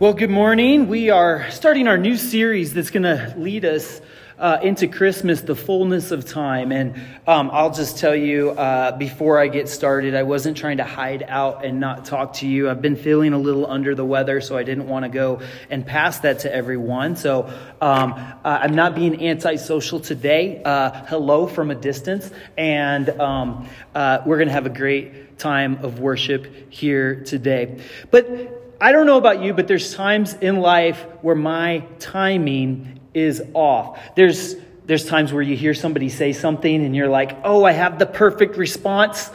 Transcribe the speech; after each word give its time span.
Well, 0.00 0.14
good 0.14 0.30
morning. 0.30 0.88
We 0.88 1.10
are 1.10 1.50
starting 1.50 1.86
our 1.86 1.98
new 1.98 2.16
series 2.16 2.72
that's 2.72 2.88
going 2.88 3.02
to 3.02 3.34
lead 3.36 3.66
us 3.66 4.00
uh, 4.38 4.58
into 4.62 4.88
Christmas, 4.88 5.42
the 5.42 5.54
fullness 5.54 6.10
of 6.10 6.24
time. 6.24 6.72
And 6.72 6.94
um, 7.26 7.50
I'll 7.52 7.70
just 7.74 7.98
tell 7.98 8.16
you 8.16 8.52
uh, 8.52 8.96
before 8.96 9.38
I 9.38 9.48
get 9.48 9.68
started, 9.68 10.14
I 10.14 10.22
wasn't 10.22 10.56
trying 10.56 10.78
to 10.78 10.84
hide 10.84 11.22
out 11.28 11.66
and 11.66 11.80
not 11.80 12.06
talk 12.06 12.32
to 12.36 12.48
you. 12.48 12.70
I've 12.70 12.80
been 12.80 12.96
feeling 12.96 13.34
a 13.34 13.38
little 13.38 13.70
under 13.70 13.94
the 13.94 14.06
weather, 14.06 14.40
so 14.40 14.56
I 14.56 14.62
didn't 14.62 14.88
want 14.88 15.02
to 15.02 15.10
go 15.10 15.42
and 15.68 15.84
pass 15.84 16.20
that 16.20 16.38
to 16.38 16.54
everyone. 16.54 17.16
So 17.16 17.52
um, 17.82 18.14
uh, 18.14 18.38
I'm 18.42 18.74
not 18.74 18.94
being 18.94 19.22
antisocial 19.28 20.00
today. 20.00 20.62
Uh, 20.64 20.92
hello 21.08 21.46
from 21.46 21.70
a 21.70 21.74
distance. 21.74 22.30
And 22.56 23.10
um, 23.20 23.68
uh, 23.94 24.22
we're 24.24 24.38
going 24.38 24.48
to 24.48 24.54
have 24.54 24.64
a 24.64 24.70
great 24.70 25.38
time 25.38 25.84
of 25.84 26.00
worship 26.00 26.72
here 26.72 27.22
today. 27.22 27.82
But 28.10 28.60
I 28.80 28.92
don't 28.92 29.06
know 29.06 29.18
about 29.18 29.42
you, 29.42 29.52
but 29.52 29.68
there's 29.68 29.94
times 29.94 30.34
in 30.34 30.56
life 30.56 31.04
where 31.20 31.34
my 31.34 31.84
timing 31.98 33.00
is 33.12 33.42
off. 33.52 34.00
There's, 34.16 34.56
there's 34.86 35.04
times 35.04 35.32
where 35.32 35.42
you 35.42 35.56
hear 35.56 35.74
somebody 35.74 36.08
say 36.08 36.32
something 36.32 36.84
and 36.84 36.96
you're 36.96 37.08
like, 37.08 37.36
oh, 37.44 37.64
I 37.64 37.72
have 37.72 37.98
the 37.98 38.06
perfect 38.06 38.56
response. 38.56 39.30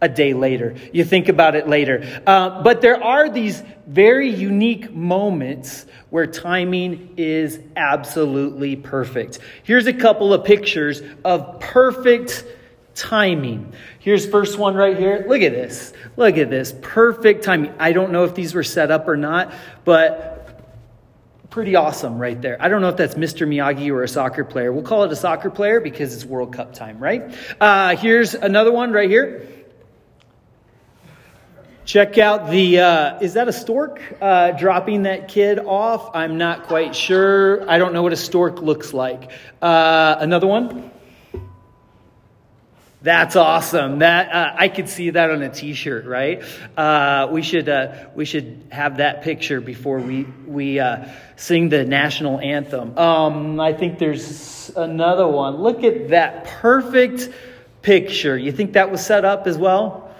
A 0.00 0.08
day 0.08 0.34
later. 0.34 0.74
You 0.92 1.02
think 1.02 1.30
about 1.30 1.54
it 1.54 1.66
later. 1.66 2.20
Uh, 2.26 2.62
but 2.62 2.82
there 2.82 3.02
are 3.02 3.30
these 3.30 3.62
very 3.86 4.28
unique 4.28 4.92
moments 4.92 5.86
where 6.10 6.26
timing 6.26 7.14
is 7.16 7.58
absolutely 7.74 8.76
perfect. 8.76 9.38
Here's 9.62 9.86
a 9.86 9.94
couple 9.94 10.34
of 10.34 10.44
pictures 10.44 11.00
of 11.24 11.58
perfect 11.58 12.44
timing. 12.94 13.72
Here's 13.98 14.26
first 14.26 14.58
one 14.58 14.74
right 14.74 14.96
here. 14.96 15.24
Look 15.28 15.42
at 15.42 15.52
this. 15.52 15.92
Look 16.16 16.36
at 16.36 16.50
this. 16.50 16.74
Perfect 16.82 17.44
timing. 17.44 17.74
I 17.78 17.92
don't 17.92 18.12
know 18.12 18.24
if 18.24 18.34
these 18.34 18.54
were 18.54 18.62
set 18.62 18.90
up 18.90 19.08
or 19.08 19.16
not, 19.16 19.52
but 19.84 20.34
pretty 21.50 21.76
awesome 21.76 22.18
right 22.18 22.42
there. 22.42 22.56
I 22.60 22.68
don't 22.68 22.80
know 22.80 22.88
if 22.88 22.96
that's 22.96 23.14
Mr. 23.14 23.46
Miyagi 23.46 23.88
or 23.90 24.02
a 24.02 24.08
soccer 24.08 24.44
player. 24.44 24.72
We'll 24.72 24.82
call 24.82 25.04
it 25.04 25.12
a 25.12 25.16
soccer 25.16 25.50
player 25.50 25.78
because 25.80 26.12
it's 26.12 26.24
World 26.24 26.52
Cup 26.52 26.74
time, 26.74 26.98
right? 26.98 27.32
Uh, 27.60 27.94
here's 27.96 28.34
another 28.34 28.72
one 28.72 28.92
right 28.92 29.08
here. 29.08 29.46
Check 31.84 32.16
out 32.16 32.50
the, 32.50 32.80
uh, 32.80 33.20
is 33.20 33.34
that 33.34 33.46
a 33.46 33.52
stork 33.52 34.00
uh, 34.20 34.52
dropping 34.52 35.02
that 35.02 35.28
kid 35.28 35.58
off? 35.58 36.10
I'm 36.16 36.38
not 36.38 36.64
quite 36.64 36.96
sure. 36.96 37.68
I 37.70 37.78
don't 37.78 37.92
know 37.92 38.02
what 38.02 38.12
a 38.12 38.16
stork 38.16 38.62
looks 38.62 38.94
like. 38.94 39.30
Uh, 39.60 40.16
another 40.18 40.46
one. 40.46 40.90
That's 43.04 43.36
awesome. 43.36 43.98
That 43.98 44.32
uh, 44.32 44.54
I 44.56 44.68
could 44.68 44.88
see 44.88 45.10
that 45.10 45.30
on 45.30 45.42
a 45.42 45.50
T-shirt, 45.50 46.06
right? 46.06 46.42
Uh, 46.74 47.28
we 47.30 47.42
should 47.42 47.68
uh, 47.68 48.08
we 48.14 48.24
should 48.24 48.64
have 48.72 48.96
that 48.96 49.20
picture 49.20 49.60
before 49.60 49.98
we 49.98 50.24
we 50.46 50.80
uh, 50.80 51.10
sing 51.36 51.68
the 51.68 51.84
national 51.84 52.40
anthem. 52.40 52.96
Um, 52.96 53.60
I 53.60 53.74
think 53.74 53.98
there's 53.98 54.70
another 54.74 55.28
one. 55.28 55.56
Look 55.56 55.84
at 55.84 56.08
that 56.08 56.46
perfect 56.46 57.28
picture. 57.82 58.38
You 58.38 58.52
think 58.52 58.72
that 58.72 58.90
was 58.90 59.04
set 59.04 59.26
up 59.26 59.46
as 59.46 59.58
well? 59.58 60.10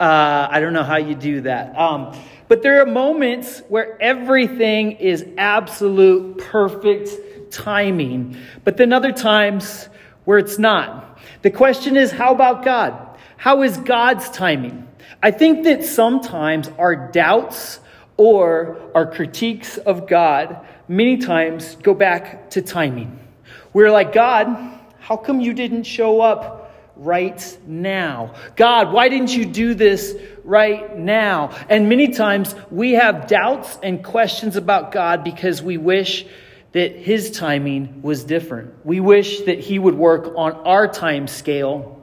Uh, 0.00 0.48
I 0.50 0.60
don't 0.60 0.72
know 0.72 0.84
how 0.84 0.96
you 0.96 1.14
do 1.14 1.42
that. 1.42 1.78
Um, 1.78 2.18
but 2.48 2.62
there 2.62 2.80
are 2.80 2.86
moments 2.86 3.60
where 3.68 4.00
everything 4.00 4.92
is 4.92 5.22
absolute 5.36 6.38
perfect 6.38 7.52
timing, 7.52 8.38
but 8.64 8.78
then 8.78 8.94
other 8.94 9.12
times 9.12 9.90
where 10.24 10.38
it's 10.38 10.58
not. 10.58 11.11
The 11.42 11.50
question 11.50 11.96
is, 11.96 12.10
how 12.10 12.32
about 12.32 12.64
God? 12.64 13.18
How 13.36 13.62
is 13.62 13.76
God's 13.76 14.30
timing? 14.30 14.88
I 15.22 15.32
think 15.32 15.64
that 15.64 15.84
sometimes 15.84 16.68
our 16.78 17.10
doubts 17.10 17.80
or 18.16 18.78
our 18.94 19.10
critiques 19.10 19.76
of 19.78 20.06
God 20.06 20.64
many 20.88 21.16
times 21.18 21.76
go 21.76 21.94
back 21.94 22.50
to 22.50 22.62
timing. 22.62 23.18
We're 23.72 23.90
like, 23.90 24.12
God, 24.12 24.80
how 25.00 25.16
come 25.16 25.40
you 25.40 25.54
didn't 25.54 25.84
show 25.84 26.20
up 26.20 26.72
right 26.96 27.58
now? 27.66 28.34
God, 28.54 28.92
why 28.92 29.08
didn't 29.08 29.34
you 29.34 29.44
do 29.46 29.74
this 29.74 30.14
right 30.44 30.96
now? 30.96 31.56
And 31.68 31.88
many 31.88 32.08
times 32.08 32.54
we 32.70 32.92
have 32.92 33.26
doubts 33.26 33.78
and 33.82 34.04
questions 34.04 34.56
about 34.56 34.92
God 34.92 35.24
because 35.24 35.62
we 35.62 35.78
wish 35.78 36.26
that 36.72 36.96
his 36.96 37.30
timing 37.30 38.02
was 38.02 38.24
different. 38.24 38.74
We 38.84 39.00
wish 39.00 39.42
that 39.42 39.60
he 39.60 39.78
would 39.78 39.94
work 39.94 40.32
on 40.36 40.52
our 40.52 40.88
time 40.88 41.28
scale 41.28 42.00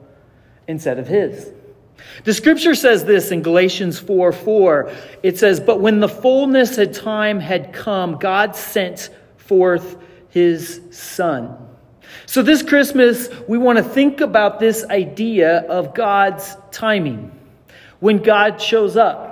instead 0.68 0.98
of 0.98 1.08
his. 1.08 1.52
The 2.24 2.32
scripture 2.32 2.74
says 2.74 3.04
this 3.04 3.30
in 3.30 3.42
Galatians 3.42 3.98
4 3.98 4.32
4. 4.32 4.92
It 5.22 5.38
says, 5.38 5.60
But 5.60 5.80
when 5.80 6.00
the 6.00 6.08
fullness 6.08 6.78
of 6.78 6.92
time 6.92 7.40
had 7.40 7.72
come, 7.72 8.18
God 8.18 8.56
sent 8.56 9.10
forth 9.36 9.96
his 10.30 10.80
son. 10.90 11.56
So 12.26 12.42
this 12.42 12.62
Christmas, 12.62 13.28
we 13.48 13.58
want 13.58 13.78
to 13.78 13.84
think 13.84 14.20
about 14.20 14.60
this 14.60 14.84
idea 14.84 15.58
of 15.68 15.94
God's 15.94 16.56
timing. 16.70 17.32
When 17.98 18.18
God 18.18 18.60
shows 18.60 18.96
up, 18.96 19.29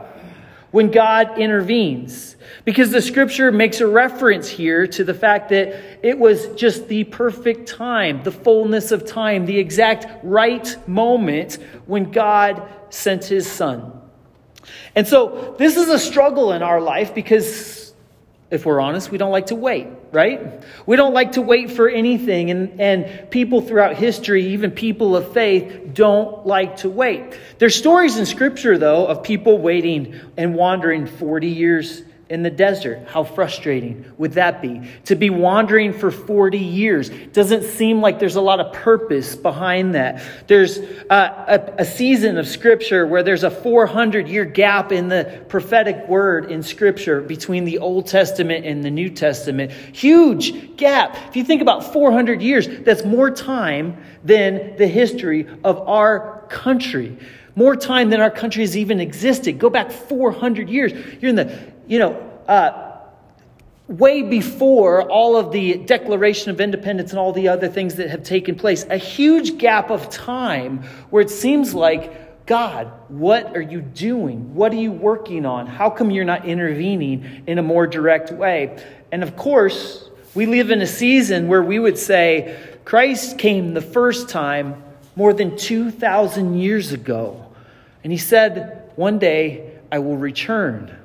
when 0.71 0.91
God 0.91 1.39
intervenes. 1.39 2.37
Because 2.65 2.91
the 2.91 3.01
scripture 3.03 3.51
makes 3.51 3.81
a 3.81 3.87
reference 3.87 4.49
here 4.49 4.87
to 4.89 5.05
the 5.05 5.15
fact 5.15 5.49
that 5.51 6.07
it 6.07 6.19
was 6.19 6.49
just 6.49 6.89
the 6.89 7.05
perfect 7.05 7.69
time, 7.69 8.23
the 8.23 8.33
fullness 8.33 8.93
of 8.93 9.07
time, 9.07 9.47
the 9.47 9.59
exact 9.59 10.25
right 10.25 10.77
moment 10.89 11.59
when 11.87 12.11
God 12.11 12.63
sent 12.91 13.25
his 13.25 13.51
son. 13.51 13.93
And 14.95 15.07
so 15.07 15.55
this 15.59 15.77
is 15.77 15.89
a 15.89 15.99
struggle 15.99 16.53
in 16.53 16.63
our 16.63 16.81
life 16.81 17.15
because 17.15 17.88
if 18.51 18.65
we're 18.65 18.81
honest, 18.81 19.11
we 19.11 19.19
don't 19.19 19.31
like 19.31 19.47
to 19.47 19.55
wait, 19.55 19.89
right? 20.11 20.63
We 20.87 20.97
don't 20.97 21.13
like 21.13 21.33
to 21.33 21.43
wait 21.43 21.71
for 21.71 21.89
anything. 21.89 22.51
And, 22.51 22.81
and 22.81 23.31
people 23.31 23.61
throughout 23.61 23.97
history, 23.97 24.55
even 24.55 24.71
people 24.71 25.17
of 25.17 25.33
faith, 25.33 25.93
don't 25.93 26.47
like 26.47 26.79
to 26.79 26.89
wait. 26.89 27.39
There's 27.59 27.75
stories 27.75 28.17
in 28.17 28.25
scripture, 28.25 28.79
though, 28.79 29.07
of 29.07 29.23
people 29.23 29.59
waiting 29.59 30.19
and 30.39 30.55
wandering 30.55 31.07
40 31.07 31.49
years 31.49 32.03
in 32.31 32.43
the 32.43 32.51
desert. 32.51 33.07
How 33.07 33.25
frustrating 33.25 34.05
would 34.19 34.33
that 34.33 34.61
be? 34.61 34.83
To 35.07 35.15
be 35.15 35.31
wandering 35.31 35.93
for 35.93 36.11
40 36.11 36.59
years 36.59 37.11
doesn't 37.33 37.65
seem 37.65 38.01
like 38.01 38.19
there's 38.19 38.37
a 38.37 38.41
lot 38.41 38.61
of 38.61 38.73
purpose 38.73 39.35
behind 39.35 39.95
that. 39.95 40.23
There's 40.47 40.79
a, 40.79 40.85
a, 41.11 41.75
a 41.79 41.85
season 41.85 42.37
of 42.37 42.47
Scripture 42.47 43.07
where 43.07 43.23
there's 43.23 43.45
a 43.45 43.51
400 43.51 44.29
year 44.29 44.45
gap 44.45 44.93
in 44.93 45.09
the 45.09 45.43
prophetic 45.49 46.07
word 46.07 46.51
in 46.51 46.63
Scripture 46.63 47.23
between 47.23 47.65
the 47.65 47.79
Old 47.79 48.07
Testament 48.07 48.67
and 48.67 48.85
the 48.85 48.91
New 48.91 49.09
Testament. 49.09 49.73
Huge 49.73 50.77
gap. 50.77 51.17
If 51.29 51.37
you 51.37 51.45
think 51.45 51.63
about 51.63 51.93
400 51.93 52.43
years, 52.43 52.69
that's 52.81 53.05
more 53.05 53.31
time 53.31 53.97
than 54.23 54.77
the 54.77 54.87
history 54.87 55.47
of 55.65 55.89
our 55.89 56.47
country. 56.49 57.17
More 57.57 57.77
time 57.77 58.11
than 58.11 58.21
our 58.21 58.31
country 58.31 58.63
has 58.63 58.77
even 58.77 59.01
existed. 59.01 59.59
Go 59.59 59.71
back 59.71 59.91
400 59.91 60.69
years. 60.69 60.93
You're 61.21 61.31
in 61.31 61.37
the 61.37 61.59
you 61.89 61.99
know, 61.99 62.13
uh, 62.47 62.99
way 63.89 64.23
before 64.23 65.03
all 65.11 65.37
of 65.37 65.51
the 65.51 65.79
Declaration 65.79 66.51
of 66.51 66.61
Independence 66.61 67.11
and 67.11 67.19
all 67.19 67.33
the 67.33 67.49
other 67.49 67.69
things 67.69 67.95
that 67.95 68.11
have 68.11 68.23
taken 68.23 68.55
place, 68.55 68.85
a 68.91 68.99
huge 68.99 69.57
gap 69.57 69.91
of 69.91 70.11
time 70.11 70.83
where 71.09 71.23
it 71.23 71.31
seems 71.31 71.75
like, 71.75 72.47
God, 72.47 72.93
what 73.09 73.57
are 73.57 73.63
you 73.63 73.81
doing? 73.81 74.55
What 74.55 74.73
are 74.73 74.77
you 74.77 74.93
working 74.93 75.47
on? 75.47 75.67
How 75.67 75.89
come 75.89 76.11
you're 76.11 76.25
not 76.25 76.45
intervening 76.45 77.45
in 77.47 77.59
a 77.59 77.63
more 77.63 77.87
direct 77.87 78.31
way? 78.31 78.83
And 79.11 79.23
of 79.23 79.37
course, 79.37 80.11
we 80.35 80.45
live 80.45 80.71
in 80.71 80.83
a 80.83 80.87
season 80.87 81.49
where 81.49 81.63
we 81.63 81.79
would 81.79 81.99
say 81.99 82.59
Christ 82.85 83.39
came 83.39 83.73
the 83.73 83.81
first 83.81 84.29
time 84.29 84.83
more 85.19 85.33
than 85.33 85.57
2,000 85.57 86.61
years 86.61 86.93
ago. 86.93 87.45
And 88.05 88.13
he 88.13 88.19
said, 88.19 88.93
One 88.95 89.19
day 89.19 89.73
I 89.91 89.99
will 89.99 90.17
return. 90.17 90.97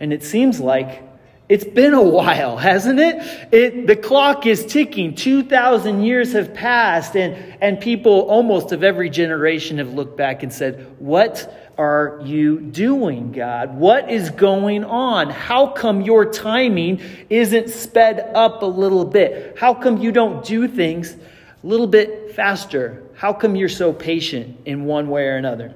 And 0.00 0.12
it 0.12 0.24
seems 0.24 0.58
like 0.58 1.00
it's 1.48 1.62
been 1.62 1.94
a 1.94 2.02
while, 2.18 2.56
hasn't 2.56 2.98
it? 2.98 3.22
it 3.52 3.86
the 3.86 3.94
clock 3.94 4.46
is 4.46 4.66
ticking. 4.66 5.14
2,000 5.14 6.02
years 6.02 6.32
have 6.32 6.54
passed, 6.54 7.14
and, 7.14 7.36
and 7.62 7.80
people 7.80 8.22
almost 8.22 8.72
of 8.72 8.82
every 8.82 9.08
generation 9.08 9.78
have 9.78 9.94
looked 9.94 10.16
back 10.16 10.42
and 10.42 10.52
said, 10.52 10.96
What 10.98 11.72
are 11.78 12.20
you 12.24 12.58
doing, 12.58 13.30
God? 13.30 13.76
What 13.76 14.10
is 14.10 14.30
going 14.30 14.82
on? 14.82 15.30
How 15.30 15.68
come 15.68 16.00
your 16.00 16.24
timing 16.32 17.00
isn't 17.30 17.68
sped 17.68 18.28
up 18.34 18.62
a 18.62 18.66
little 18.66 19.04
bit? 19.04 19.56
How 19.56 19.72
come 19.72 19.98
you 19.98 20.10
don't 20.10 20.44
do 20.44 20.66
things 20.66 21.14
a 21.62 21.66
little 21.66 21.86
bit 21.86 22.34
faster? 22.34 23.02
How 23.14 23.32
come 23.32 23.56
you're 23.56 23.68
so 23.68 23.92
patient 23.92 24.58
in 24.64 24.84
one 24.84 25.08
way 25.08 25.26
or 25.26 25.36
another? 25.36 25.74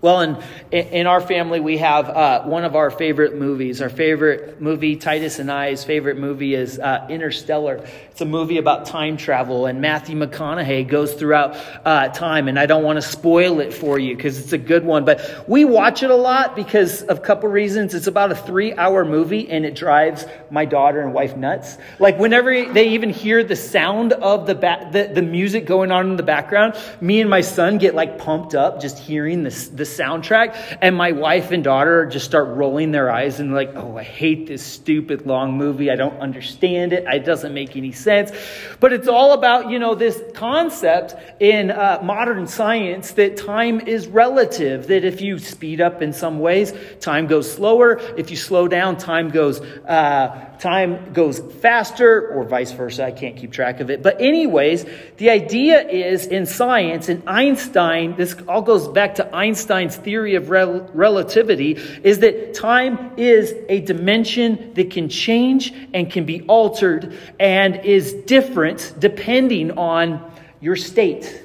Well, 0.00 0.20
in, 0.20 0.36
in 0.70 1.06
our 1.08 1.20
family, 1.20 1.58
we 1.58 1.78
have 1.78 2.08
uh, 2.08 2.44
one 2.44 2.64
of 2.64 2.76
our 2.76 2.88
favorite 2.88 3.34
movies. 3.34 3.82
Our 3.82 3.88
favorite 3.88 4.60
movie, 4.60 4.94
Titus 4.94 5.40
and 5.40 5.50
I's 5.50 5.82
favorite 5.82 6.16
movie, 6.16 6.54
is 6.54 6.78
uh, 6.78 7.04
Interstellar. 7.10 7.84
It's 8.12 8.20
a 8.20 8.24
movie 8.24 8.58
about 8.58 8.86
time 8.86 9.16
travel, 9.16 9.66
and 9.66 9.80
Matthew 9.80 10.16
McConaughey 10.16 10.86
goes 10.86 11.14
throughout 11.14 11.56
uh, 11.84 12.10
time. 12.10 12.46
And 12.46 12.60
I 12.60 12.66
don't 12.66 12.84
want 12.84 12.98
to 12.98 13.02
spoil 13.02 13.58
it 13.58 13.74
for 13.74 13.98
you 13.98 14.14
because 14.14 14.38
it's 14.38 14.52
a 14.52 14.58
good 14.58 14.84
one. 14.84 15.04
But 15.04 15.48
we 15.48 15.64
watch 15.64 16.04
it 16.04 16.10
a 16.10 16.16
lot 16.16 16.54
because 16.54 17.02
of 17.02 17.18
a 17.18 17.20
couple 17.20 17.48
reasons. 17.48 17.92
It's 17.92 18.06
about 18.06 18.30
a 18.30 18.36
three 18.36 18.72
hour 18.74 19.04
movie, 19.04 19.50
and 19.50 19.66
it 19.66 19.74
drives 19.74 20.26
my 20.48 20.64
daughter 20.64 21.00
and 21.00 21.12
wife 21.12 21.36
nuts. 21.36 21.76
Like, 21.98 22.20
whenever 22.20 22.72
they 22.72 22.90
even 22.90 23.10
hear 23.10 23.42
the 23.42 23.56
sound 23.56 24.12
of 24.12 24.46
the, 24.46 24.54
ba- 24.54 24.90
the, 24.92 25.10
the 25.12 25.22
music 25.22 25.66
going 25.66 25.90
on 25.90 26.08
in 26.08 26.16
the 26.16 26.22
background, 26.22 26.76
me 27.00 27.20
and 27.20 27.28
my 27.28 27.40
son 27.40 27.78
get 27.78 27.96
like 27.96 28.18
pumped 28.18 28.54
up 28.54 28.80
just 28.80 28.96
hearing 28.96 29.42
this, 29.42 29.66
the 29.66 29.87
soundtrack, 29.96 30.78
and 30.80 30.96
my 30.96 31.12
wife 31.12 31.50
and 31.50 31.62
daughter 31.62 32.06
just 32.06 32.24
start 32.24 32.48
rolling 32.48 32.90
their 32.90 33.10
eyes 33.10 33.40
and 33.40 33.54
like, 33.54 33.74
oh, 33.74 33.96
I 33.96 34.02
hate 34.02 34.46
this 34.46 34.64
stupid 34.64 35.26
long 35.26 35.56
movie. 35.56 35.90
I 35.90 35.96
don't 35.96 36.18
understand 36.18 36.92
it. 36.92 37.04
It 37.06 37.24
doesn't 37.24 37.54
make 37.54 37.76
any 37.76 37.92
sense. 37.92 38.32
But 38.80 38.92
it's 38.92 39.08
all 39.08 39.32
about, 39.32 39.70
you 39.70 39.78
know, 39.78 39.94
this 39.94 40.22
concept 40.34 41.14
in 41.40 41.70
uh, 41.70 42.00
modern 42.02 42.46
science 42.46 43.12
that 43.12 43.36
time 43.36 43.80
is 43.80 44.06
relative, 44.06 44.86
that 44.88 45.04
if 45.04 45.20
you 45.20 45.38
speed 45.38 45.80
up 45.80 46.02
in 46.02 46.12
some 46.12 46.38
ways, 46.40 46.72
time 47.00 47.26
goes 47.26 47.50
slower. 47.50 48.00
If 48.16 48.30
you 48.30 48.36
slow 48.36 48.68
down, 48.68 48.96
time 48.96 49.30
goes, 49.30 49.60
uh, 49.60 50.56
time 50.60 51.12
goes 51.12 51.38
faster 51.38 52.28
or 52.28 52.44
vice 52.44 52.72
versa. 52.72 53.04
I 53.04 53.12
can't 53.12 53.36
keep 53.36 53.52
track 53.52 53.80
of 53.80 53.90
it. 53.90 54.02
But 54.02 54.20
anyways, 54.20 54.86
the 55.16 55.30
idea 55.30 55.80
is 55.86 56.26
in 56.26 56.46
science 56.46 57.08
and 57.08 57.22
Einstein, 57.26 58.16
this 58.16 58.34
all 58.46 58.62
goes 58.62 58.88
back 58.88 59.16
to 59.16 59.34
Einstein's 59.34 59.96
theory 59.96 60.36
of 60.36 60.50
rel- 60.50 60.88
relativity, 60.94 61.72
is 62.02 62.20
that 62.20 62.54
time 62.54 63.12
is 63.16 63.54
a 63.68 63.80
dimension 63.80 64.72
that 64.74 64.90
can 64.90 65.08
change 65.08 65.72
and 65.92 66.10
can 66.10 66.24
be 66.24 66.42
altered 66.42 67.16
and 67.38 67.76
is 67.84 68.12
different 68.12 68.94
depending 68.98 69.78
on 69.78 70.30
your 70.60 70.76
state, 70.76 71.44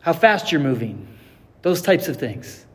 how 0.00 0.12
fast 0.12 0.52
you're 0.52 0.60
moving, 0.60 1.08
those 1.62 1.82
types 1.82 2.08
of 2.08 2.16
things 2.16 2.65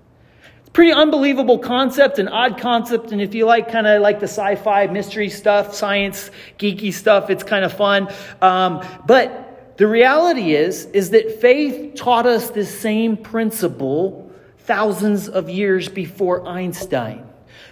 pretty 0.73 0.93
unbelievable 0.93 1.59
concept, 1.59 2.19
an 2.19 2.27
odd 2.27 2.57
concept. 2.57 3.11
And 3.11 3.21
if 3.21 3.33
you 3.35 3.45
like 3.45 3.71
kind 3.71 3.87
of 3.87 4.01
like 4.01 4.19
the 4.19 4.27
sci 4.27 4.55
fi 4.55 4.87
mystery 4.87 5.29
stuff, 5.29 5.73
science, 5.73 6.31
geeky 6.57 6.93
stuff, 6.93 7.29
it's 7.29 7.43
kind 7.43 7.65
of 7.65 7.73
fun. 7.73 8.09
Um, 8.41 8.85
but 9.05 9.77
the 9.77 9.87
reality 9.87 10.55
is, 10.55 10.85
is 10.87 11.09
that 11.11 11.41
faith 11.41 11.95
taught 11.95 12.25
us 12.25 12.51
this 12.51 12.79
same 12.79 13.17
principle 13.17 14.31
thousands 14.59 15.27
of 15.27 15.49
years 15.49 15.89
before 15.89 16.47
Einstein. 16.47 17.30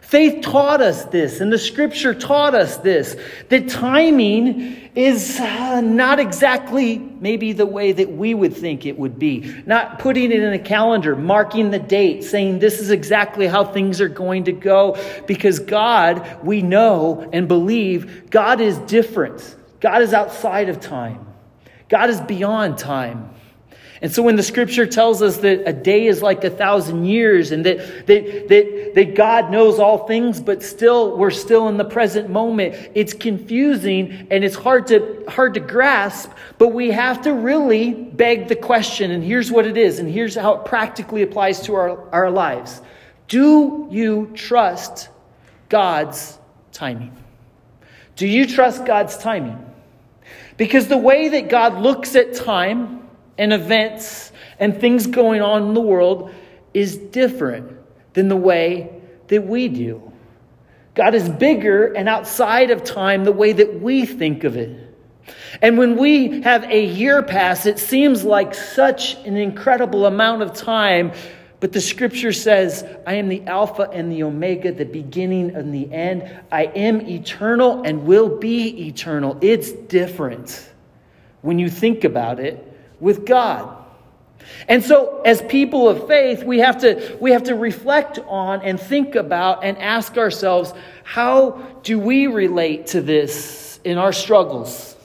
Faith 0.10 0.42
taught 0.42 0.82
us 0.82 1.06
this, 1.06 1.40
and 1.40 1.54
the 1.54 1.60
scripture 1.60 2.16
taught 2.16 2.56
us 2.56 2.78
this 2.78 3.16
that 3.50 3.70
timing 3.70 4.90
is 4.96 5.40
uh, 5.40 5.82
not 5.82 6.20
exactly 6.20 6.98
maybe 6.98 7.54
the 7.54 7.68
way 7.68 7.92
that 7.92 8.12
we 8.12 8.34
would 8.34 8.56
think 8.56 8.88
it 8.88 8.98
would 8.98 9.20
be. 9.20 9.56
Not 9.68 10.00
putting 10.00 10.32
it 10.32 10.42
in 10.42 10.52
a 10.52 10.58
calendar, 10.58 11.16
marking 11.16 11.70
the 11.70 11.78
date, 11.78 12.24
saying 12.24 12.58
this 12.58 12.80
is 12.80 12.90
exactly 12.90 13.46
how 13.46 13.66
things 13.66 14.02
are 14.02 14.10
going 14.10 14.46
to 14.46 14.52
go, 14.52 14.98
because 15.28 15.60
God, 15.60 16.44
we 16.44 16.64
know 16.64 17.30
and 17.32 17.48
believe, 17.48 18.32
God 18.32 18.62
is 18.62 18.80
different. 18.80 19.58
God 19.80 20.02
is 20.02 20.12
outside 20.12 20.70
of 20.70 20.80
time, 20.80 21.24
God 21.88 22.10
is 22.10 22.20
beyond 22.22 22.80
time. 22.80 23.30
And 24.02 24.12
so 24.12 24.24
when 24.24 24.38
the 24.38 24.44
scripture 24.44 24.86
tells 24.86 25.22
us 25.22 25.38
that 25.38 25.68
a 25.68 25.74
day 25.74 26.08
is 26.08 26.22
like 26.22 26.44
a 26.46 26.50
thousand 26.50 27.06
years 27.06 27.52
and 27.52 27.66
that, 27.66 28.08
that, 28.08 28.48
that, 28.48 28.92
that 28.96 29.16
God 29.16 29.52
knows 29.52 29.78
all 29.78 30.08
things, 30.08 30.40
but 30.40 30.64
still 30.64 31.18
we're 31.18 31.32
still 31.32 31.68
in 31.68 31.76
the 31.76 31.84
present 31.84 32.30
moment, 32.30 32.92
it's 32.96 33.14
confusing 33.14 34.28
and 34.32 34.46
it's 34.46 34.56
hard 34.56 34.88
to, 34.88 35.26
hard 35.28 35.54
to 35.56 35.60
grasp, 35.60 36.32
but 36.58 36.70
we 36.70 36.92
have 36.92 37.22
to 37.24 37.34
really 37.34 37.92
beg 37.94 38.48
the 38.48 38.56
question. 38.56 39.12
And 39.12 39.22
here's 39.22 39.52
what 39.52 39.66
it 39.66 39.76
is, 39.76 40.00
and 40.00 40.10
here's 40.10 40.36
how 40.36 40.54
it 40.54 40.66
practically 40.66 41.22
applies 41.22 41.62
to 41.64 41.76
our, 41.76 42.10
our 42.14 42.32
lives. 42.32 42.82
Do 43.28 43.88
you 43.92 44.32
trust 44.34 45.10
God's 45.68 46.40
timing? 46.72 47.16
Do 48.16 48.28
you 48.28 48.48
trust 48.48 48.86
God's 48.86 49.18
timing? 49.18 49.66
Because 50.56 50.88
the 50.88 50.98
way 50.98 51.30
that 51.30 51.50
God 51.50 51.82
looks 51.82 52.16
at 52.16 52.34
time, 52.34 53.09
and 53.40 53.54
events 53.54 54.32
and 54.60 54.80
things 54.80 55.08
going 55.08 55.42
on 55.42 55.64
in 55.64 55.74
the 55.74 55.82
world 55.82 56.32
is 56.74 56.98
different 56.98 57.72
than 58.14 58.28
the 58.28 58.36
way 58.36 59.02
that 59.30 59.48
we 59.48 59.68
do. 59.70 60.12
God 60.94 61.16
is 61.16 61.30
bigger 61.30 61.94
and 61.94 62.10
outside 62.10 62.70
of 62.70 62.84
time 62.84 63.24
the 63.24 63.32
way 63.32 63.54
that 63.54 63.82
we 63.82 64.06
think 64.06 64.44
of 64.44 64.58
it. 64.58 64.86
And 65.62 65.78
when 65.78 65.96
we 65.96 66.42
have 66.42 66.64
a 66.66 66.84
year 66.84 67.24
pass, 67.24 67.66
it 67.66 67.80
seems 67.80 68.24
like 68.24 68.54
such 68.54 69.16
an 69.26 69.38
incredible 69.38 70.06
amount 70.06 70.42
of 70.42 70.54
time. 70.54 71.14
But 71.62 71.72
the 71.72 71.82
scripture 71.82 72.34
says, 72.34 72.84
I 73.08 73.14
am 73.14 73.30
the 73.30 73.44
Alpha 73.46 73.90
and 73.94 74.12
the 74.12 74.24
Omega, 74.24 74.74
the 74.74 74.86
beginning 74.86 75.56
and 75.56 75.74
the 75.74 75.92
end. 75.94 76.30
I 76.52 76.64
am 76.66 77.02
eternal 77.02 77.84
and 77.84 78.06
will 78.06 78.38
be 78.38 78.88
eternal. 78.88 79.38
It's 79.42 79.72
different 79.72 80.70
when 81.42 81.60
you 81.60 81.70
think 81.70 82.04
about 82.04 82.40
it 82.40 82.69
with 83.00 83.26
God. 83.26 83.76
And 84.68 84.84
so 84.84 85.22
as 85.22 85.42
people 85.42 85.90
of 85.90 86.08
faith, 86.08 86.44
we 86.44 86.60
have 86.60 86.80
to 86.80 87.18
we 87.20 87.32
have 87.32 87.44
to 87.44 87.56
reflect 87.56 88.20
on 88.28 88.62
and 88.62 88.80
think 88.80 89.16
about 89.16 89.64
and 89.64 89.78
ask 89.78 90.18
ourselves, 90.18 90.74
how 91.04 91.52
do 91.84 92.00
we 92.00 92.28
relate 92.28 92.88
to 92.88 93.02
this 93.02 93.80
in 93.84 93.98
our 93.98 94.14
struggles, 94.14 94.96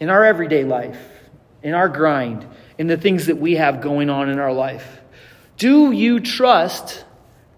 in 0.00 0.10
our 0.10 0.24
everyday 0.24 0.64
life, 0.64 1.00
in 1.62 1.74
our 1.74 1.88
grind, 1.88 2.46
in 2.78 2.86
the 2.86 2.96
things 2.96 3.26
that 3.26 3.36
we 3.36 3.56
have 3.56 3.80
going 3.80 4.10
on 4.10 4.28
in 4.28 4.38
our 4.38 4.52
life? 4.52 5.00
Do 5.56 5.90
you 5.90 6.20
trust 6.20 7.04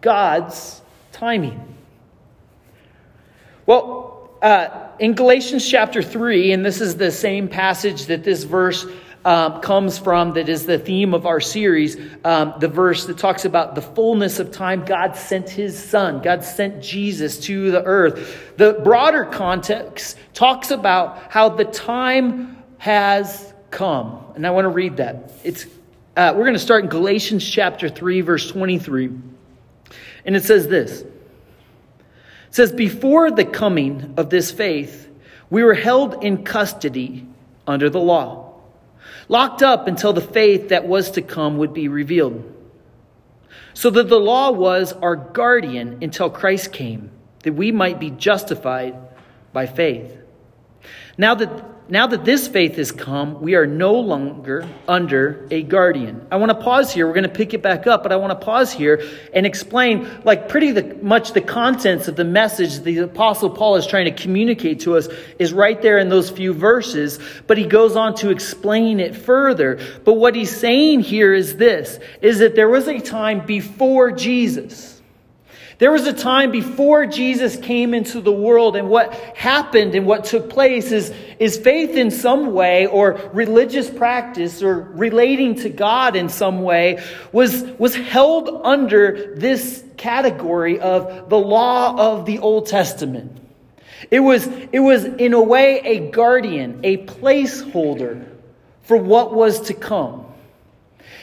God's 0.01 0.81
timing? 1.13 1.77
Well, 3.67 4.31
uh, 4.43 4.89
in 4.99 5.15
Galatians 5.15 5.69
chapter 5.69 6.03
3, 6.03 6.53
and 6.53 6.65
this 6.65 6.81
is 6.81 6.97
the 6.97 7.11
same 7.11 7.47
passage 7.47 8.07
that 8.07 8.25
this 8.25 8.45
verse 8.45 8.87
um, 9.25 9.61
comes 9.61 9.99
from, 9.99 10.33
that 10.35 10.49
is 10.49 10.67
the 10.67 10.79
theme 10.79 11.13
of 11.13 11.27
our 11.27 11.41
series, 11.41 11.97
um, 12.25 12.55
the 12.59 12.69
verse 12.69 13.07
that 13.07 13.19
talks 13.19 13.45
about 13.45 13.75
the 13.75 13.83
fullness 13.83 14.39
of 14.39 14.51
time. 14.51 14.85
God 14.85 15.15
sent 15.15 15.51
his 15.51 15.79
son, 15.79 16.23
God 16.23 16.43
sent 16.43 16.83
Jesus 16.83 17.39
to 17.41 17.71
the 17.71 17.85
earth. 17.85 18.55
The 18.57 18.81
broader 18.83 19.25
context 19.25 20.17
talks 20.33 20.71
about 20.71 21.31
how 21.31 21.51
the 21.51 21.65
time 21.65 22.63
has 22.79 23.53
come. 23.71 24.25
And 24.35 24.47
I 24.47 24.51
want 24.51 24.65
to 24.65 24.71
read 24.71 24.97
that. 24.97 25.33
It's, 25.45 25.67
uh, 26.17 26.33
we're 26.35 26.45
going 26.45 26.55
to 26.55 26.59
start 26.59 26.85
in 26.85 26.91
Galatians 26.91 27.49
chapter 27.49 27.89
3, 27.89 28.23
verse 28.23 28.51
23. 28.51 29.11
And 30.25 30.37
it 30.37 30.45
says 30.45 30.69
this. 30.69 31.03
It 31.03 31.09
says, 32.51 32.73
Before 32.73 33.31
the 33.31 33.45
coming 33.45 34.15
of 34.17 34.31
this 34.31 34.51
faith, 34.51 35.09
we 35.51 35.63
were 35.63 35.75
held 35.75 36.25
in 36.25 36.45
custody 36.45 37.27
under 37.67 37.91
the 37.91 38.01
law 38.01 38.50
locked 39.31 39.63
up 39.63 39.87
until 39.87 40.13
the 40.13 40.21
faith 40.21 40.71
that 40.71 40.89
was 40.89 41.13
to 41.13 41.23
come 41.23 41.57
would 41.59 41.73
be 41.73 41.87
revealed. 41.87 42.43
So 43.75 43.89
that 43.91 44.09
the 44.09 44.19
law 44.19 44.51
was 44.51 44.93
our 44.93 45.15
guardian 45.15 45.99
until 46.03 46.29
Christ 46.29 46.73
came, 46.73 47.13
that 47.45 47.53
we 47.53 47.71
might 47.71 48.01
be 48.01 48.11
justified 48.11 48.97
by 49.53 49.67
faith. 49.67 50.19
Now 51.17 51.37
that 51.37 51.65
now 51.91 52.07
that 52.07 52.25
this 52.25 52.47
faith 52.47 52.77
has 52.77 52.93
come, 52.93 53.41
we 53.41 53.57
are 53.57 53.67
no 53.67 53.95
longer 53.95 54.69
under 54.87 55.47
a 55.51 55.63
guardian. 55.63 56.27
I 56.31 56.37
want 56.37 56.51
to 56.51 56.65
pause 56.65 56.93
here. 56.93 57.07
We're 57.07 57.15
going 57.15 57.25
to 57.25 57.29
pick 57.29 57.53
it 57.53 57.63
back 57.63 57.87
up, 57.87 58.03
but 58.05 58.13
I 58.13 58.17
want 58.17 58.39
to 58.39 58.45
pause 58.45 58.73
here 58.73 59.03
and 59.35 59.45
explain, 59.45 60.09
like, 60.25 60.49
pretty 60.49 60.71
the, 60.71 60.95
much 61.03 61.33
the 61.33 61.41
contents 61.41 62.07
of 62.07 62.15
the 62.15 62.25
message 62.25 62.79
the 62.81 62.99
Apostle 62.99 63.51
Paul 63.51 63.77
is 63.77 63.87
trying 63.87 64.05
to 64.05 64.23
communicate 64.23 64.81
to 64.81 64.97
us 64.97 65.09
is 65.39 65.53
right 65.53 65.83
there 65.83 65.99
in 65.99 66.09
those 66.09 66.31
few 66.31 66.53
verses, 66.53 67.19
but 67.47 67.59
he 67.59 67.67
goes 67.67 67.97
on 67.97 68.15
to 68.17 68.31
explain 68.31 69.01
it 69.01 69.17
further. 69.17 69.81
But 70.05 70.15
what 70.15 70.37
he's 70.37 70.57
saying 70.57 71.01
here 71.01 71.35
is 71.35 71.57
this, 71.57 71.99
is 72.23 72.39
that 72.39 72.55
there 72.55 72.69
was 72.69 72.87
a 72.87 73.01
time 73.01 73.45
before 73.45 74.13
Jesus 74.13 75.00
there 75.81 75.91
was 75.91 76.07
a 76.07 76.13
time 76.13 76.51
before 76.51 77.07
Jesus 77.07 77.57
came 77.57 77.95
into 77.95 78.21
the 78.21 78.31
world, 78.31 78.77
and 78.77 78.91
what 78.91 79.15
happened 79.35 79.95
and 79.95 80.07
what 80.07 80.27
took 80.27 80.51
place 80.51 80.93
is, 80.93 81.11
is 81.39 81.57
faith 81.57 81.97
in 81.97 82.11
some 82.11 82.53
way, 82.53 82.87
or 82.87 83.31
religious 83.33 83.89
practice, 83.89 84.63
or 84.63 84.79
relating 84.79 85.55
to 85.57 85.71
God 85.71 86.17
in 86.17 86.29
some 86.29 86.61
way, 86.61 87.03
was, 87.33 87.63
was 87.79 87.95
held 87.95 88.61
under 88.63 89.35
this 89.37 89.83
category 89.97 90.79
of 90.79 91.31
the 91.31 91.39
law 91.39 91.97
of 91.97 92.27
the 92.27 92.41
Old 92.41 92.67
Testament. 92.67 93.39
It 94.11 94.21
was, 94.21 94.47
it 94.73 94.81
was, 94.81 95.05
in 95.05 95.33
a 95.33 95.43
way, 95.43 95.81
a 95.81 96.11
guardian, 96.11 96.81
a 96.83 97.07
placeholder 97.07 98.29
for 98.83 98.99
what 98.99 99.33
was 99.33 99.63
to 99.63 99.75
come. 99.75 100.27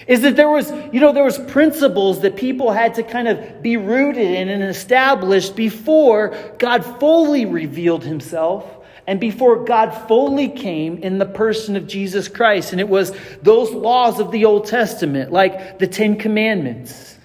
Is 0.08 0.22
that 0.22 0.36
there 0.36 0.50
was, 0.50 0.72
you 0.94 1.00
know, 1.00 1.12
there 1.12 1.24
was 1.24 1.38
principles 1.38 2.22
that 2.22 2.36
people 2.36 2.72
had 2.72 2.96
to 2.96 3.04
kind 3.04 3.28
of 3.28 3.62
be 3.62 3.76
rooted 3.76 4.32
in 4.32 4.50
and 4.50 4.64
established 4.64 5.56
before 5.56 6.36
God 6.58 6.86
fully 7.00 7.46
revealed 7.46 8.04
himself 8.04 8.66
and 9.06 9.20
before 9.20 9.64
God 9.64 9.92
fully 10.08 10.50
came 10.50 10.98
in 10.98 11.18
the 11.18 11.26
person 11.26 11.76
of 11.76 11.88
Jesus 11.88 12.28
Christ. 12.28 12.72
And 12.72 12.82
it 12.82 12.88
was 12.88 13.14
those 13.42 13.72
laws 13.72 14.20
of 14.20 14.32
the 14.32 14.46
Old 14.46 14.66
Testament, 14.68 15.32
like 15.32 15.80
the 15.80 15.88
Ten 15.88 16.18
Commandments. 16.18 17.18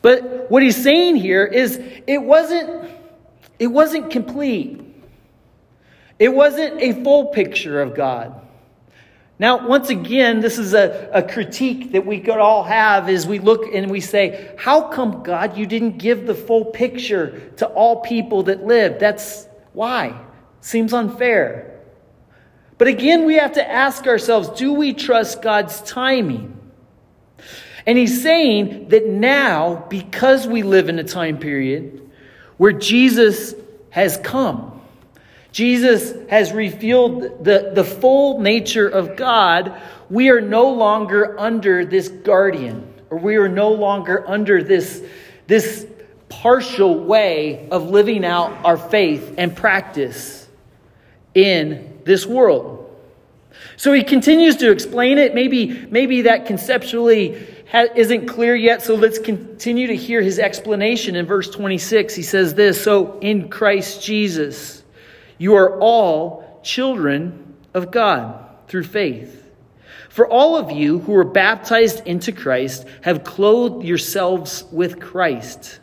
But 0.00 0.50
what 0.50 0.62
he's 0.62 0.82
saying 0.82 1.16
here 1.16 1.44
is 1.44 1.80
it 2.06 2.22
wasn't, 2.22 2.90
it 3.58 3.66
wasn't 3.66 4.10
complete. 4.10 4.80
It 6.18 6.34
wasn't 6.34 6.80
a 6.80 7.02
full 7.04 7.26
picture 7.26 7.80
of 7.80 7.94
God. 7.94 8.47
Now, 9.40 9.68
once 9.68 9.88
again, 9.88 10.40
this 10.40 10.58
is 10.58 10.74
a, 10.74 11.10
a 11.12 11.22
critique 11.22 11.92
that 11.92 12.04
we 12.04 12.18
could 12.20 12.38
all 12.38 12.64
have 12.64 13.08
as 13.08 13.26
we 13.26 13.38
look 13.38 13.72
and 13.72 13.90
we 13.90 14.00
say, 14.00 14.52
How 14.58 14.88
come, 14.88 15.22
God, 15.22 15.56
you 15.56 15.64
didn't 15.64 15.98
give 15.98 16.26
the 16.26 16.34
full 16.34 16.64
picture 16.66 17.52
to 17.58 17.66
all 17.66 18.00
people 18.00 18.44
that 18.44 18.64
live? 18.64 18.98
That's 18.98 19.46
why. 19.72 20.20
Seems 20.60 20.92
unfair. 20.92 21.80
But 22.78 22.88
again, 22.88 23.26
we 23.26 23.34
have 23.34 23.52
to 23.52 23.70
ask 23.70 24.06
ourselves 24.06 24.48
do 24.50 24.72
we 24.72 24.92
trust 24.92 25.42
God's 25.42 25.80
timing? 25.82 26.54
And 27.86 27.96
he's 27.96 28.22
saying 28.22 28.88
that 28.88 29.06
now, 29.06 29.86
because 29.88 30.46
we 30.46 30.62
live 30.62 30.88
in 30.88 30.98
a 30.98 31.04
time 31.04 31.38
period 31.38 32.10
where 32.56 32.72
Jesus 32.72 33.54
has 33.90 34.18
come, 34.18 34.77
Jesus 35.52 36.14
has 36.28 36.52
revealed 36.52 37.44
the, 37.44 37.72
the 37.74 37.84
full 37.84 38.40
nature 38.40 38.88
of 38.88 39.16
God. 39.16 39.80
We 40.10 40.30
are 40.30 40.40
no 40.40 40.70
longer 40.70 41.38
under 41.38 41.84
this 41.84 42.08
guardian, 42.08 42.92
or 43.10 43.18
we 43.18 43.36
are 43.36 43.48
no 43.48 43.70
longer 43.70 44.28
under 44.28 44.62
this, 44.62 45.02
this 45.46 45.86
partial 46.28 46.98
way 46.98 47.68
of 47.70 47.90
living 47.90 48.24
out 48.24 48.52
our 48.64 48.76
faith 48.76 49.34
and 49.38 49.56
practice 49.56 50.46
in 51.34 52.00
this 52.04 52.26
world. 52.26 52.84
So 53.76 53.92
he 53.92 54.02
continues 54.02 54.56
to 54.56 54.70
explain 54.70 55.18
it. 55.18 55.34
Maybe, 55.34 55.86
maybe 55.86 56.22
that 56.22 56.46
conceptually 56.46 57.46
isn't 57.72 58.26
clear 58.26 58.54
yet, 58.54 58.82
so 58.82 58.94
let's 58.94 59.18
continue 59.18 59.86
to 59.86 59.96
hear 59.96 60.22
his 60.22 60.38
explanation. 60.38 61.16
In 61.16 61.26
verse 61.26 61.50
26, 61.50 62.14
he 62.14 62.22
says 62.22 62.54
this 62.54 62.82
So 62.82 63.18
in 63.20 63.48
Christ 63.48 64.02
Jesus, 64.02 64.77
you 65.38 65.54
are 65.54 65.78
all 65.80 66.60
children 66.62 67.56
of 67.74 67.90
God 67.90 68.44
through 68.66 68.84
faith. 68.84 69.44
For 70.08 70.26
all 70.26 70.56
of 70.56 70.70
you 70.72 70.98
who 70.98 71.12
were 71.12 71.24
baptized 71.24 72.06
into 72.06 72.32
Christ 72.32 72.86
have 73.02 73.24
clothed 73.24 73.84
yourselves 73.84 74.64
with 74.72 75.00
Christ. 75.00 75.78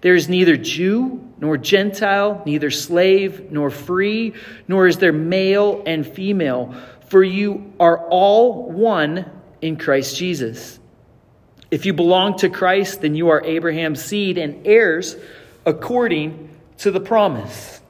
There 0.00 0.14
is 0.14 0.28
neither 0.28 0.56
Jew 0.56 1.32
nor 1.38 1.56
Gentile, 1.56 2.42
neither 2.46 2.70
slave 2.70 3.50
nor 3.50 3.70
free, 3.70 4.34
nor 4.68 4.86
is 4.86 4.98
there 4.98 5.12
male 5.12 5.82
and 5.84 6.06
female, 6.06 6.74
for 7.08 7.24
you 7.24 7.72
are 7.80 8.06
all 8.08 8.70
one 8.70 9.30
in 9.60 9.76
Christ 9.76 10.16
Jesus. 10.16 10.78
If 11.70 11.86
you 11.86 11.92
belong 11.92 12.38
to 12.38 12.48
Christ, 12.48 13.00
then 13.00 13.14
you 13.16 13.30
are 13.30 13.44
Abraham's 13.44 14.02
seed 14.02 14.38
and 14.38 14.66
heirs 14.66 15.16
according 15.64 16.50
to 16.78 16.90
the 16.90 17.00
promise. 17.00 17.80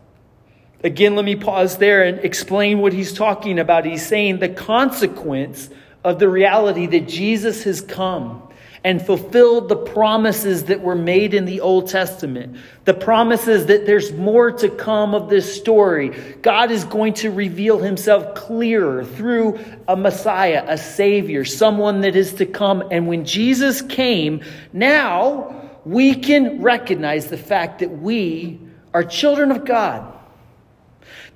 Again, 0.87 1.17
let 1.17 1.25
me 1.25 1.35
pause 1.35 1.79
there 1.79 2.05
and 2.05 2.21
explain 2.21 2.79
what 2.79 2.93
he's 2.93 3.13
talking 3.13 3.59
about. 3.59 3.85
He's 3.85 4.07
saying 4.07 4.39
the 4.39 4.49
consequence 4.49 5.69
of 6.05 6.21
the 6.21 6.29
reality 6.29 6.87
that 6.87 7.09
Jesus 7.09 7.65
has 7.65 7.81
come 7.81 8.41
and 8.85 9.05
fulfilled 9.05 9.69
the 9.69 9.75
promises 9.75 10.67
that 10.67 10.81
were 10.81 10.95
made 10.95 11.35
in 11.35 11.45
the 11.45 11.61
Old 11.61 11.89
Testament. 11.89 12.57
The 12.85 12.95
promises 12.95 13.67
that 13.67 13.85
there's 13.85 14.13
more 14.13 14.53
to 14.53 14.69
come 14.69 15.13
of 15.13 15.29
this 15.29 15.57
story. 15.57 16.11
God 16.43 16.71
is 16.71 16.85
going 16.85 17.15
to 17.15 17.33
reveal 17.33 17.81
himself 17.81 18.37
clearer 18.37 19.05
through 19.05 19.59
a 19.89 19.97
Messiah, 19.97 20.65
a 20.69 20.79
Savior, 20.79 21.45
someone 21.45 22.03
that 22.03 22.15
is 22.15 22.35
to 22.35 22.47
come. 22.47 22.85
And 22.93 23.09
when 23.09 23.25
Jesus 23.25 23.83
came, 23.83 24.41
now 24.73 25.69
we 25.85 26.15
can 26.15 26.63
recognize 26.63 27.27
the 27.27 27.39
fact 27.39 27.81
that 27.81 27.91
we 27.91 28.61
are 28.95 29.03
children 29.03 29.51
of 29.51 29.65
God. 29.65 30.16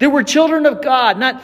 They 0.00 0.06
were 0.06 0.24
children 0.24 0.66
of 0.66 0.82
God, 0.82 1.18
not, 1.18 1.42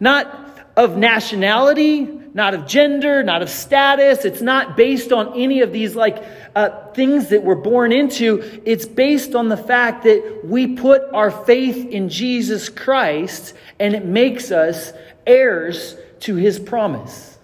not 0.00 0.66
of 0.76 0.96
nationality, 0.96 2.04
not 2.32 2.54
of 2.54 2.66
gender, 2.66 3.22
not 3.22 3.42
of 3.42 3.50
status. 3.50 4.24
It's 4.24 4.40
not 4.40 4.76
based 4.76 5.12
on 5.12 5.38
any 5.38 5.60
of 5.60 5.72
these 5.72 5.94
like 5.94 6.24
uh, 6.56 6.90
things 6.92 7.28
that 7.28 7.42
we're 7.44 7.54
born 7.54 7.92
into. 7.92 8.62
It's 8.64 8.86
based 8.86 9.34
on 9.34 9.48
the 9.48 9.58
fact 9.58 10.04
that 10.04 10.40
we 10.42 10.74
put 10.74 11.02
our 11.12 11.30
faith 11.30 11.86
in 11.86 12.08
Jesus 12.08 12.70
Christ 12.70 13.54
and 13.78 13.94
it 13.94 14.06
makes 14.06 14.50
us 14.50 14.92
heirs 15.26 15.94
to 16.20 16.34
his 16.36 16.58
promise. 16.58 17.38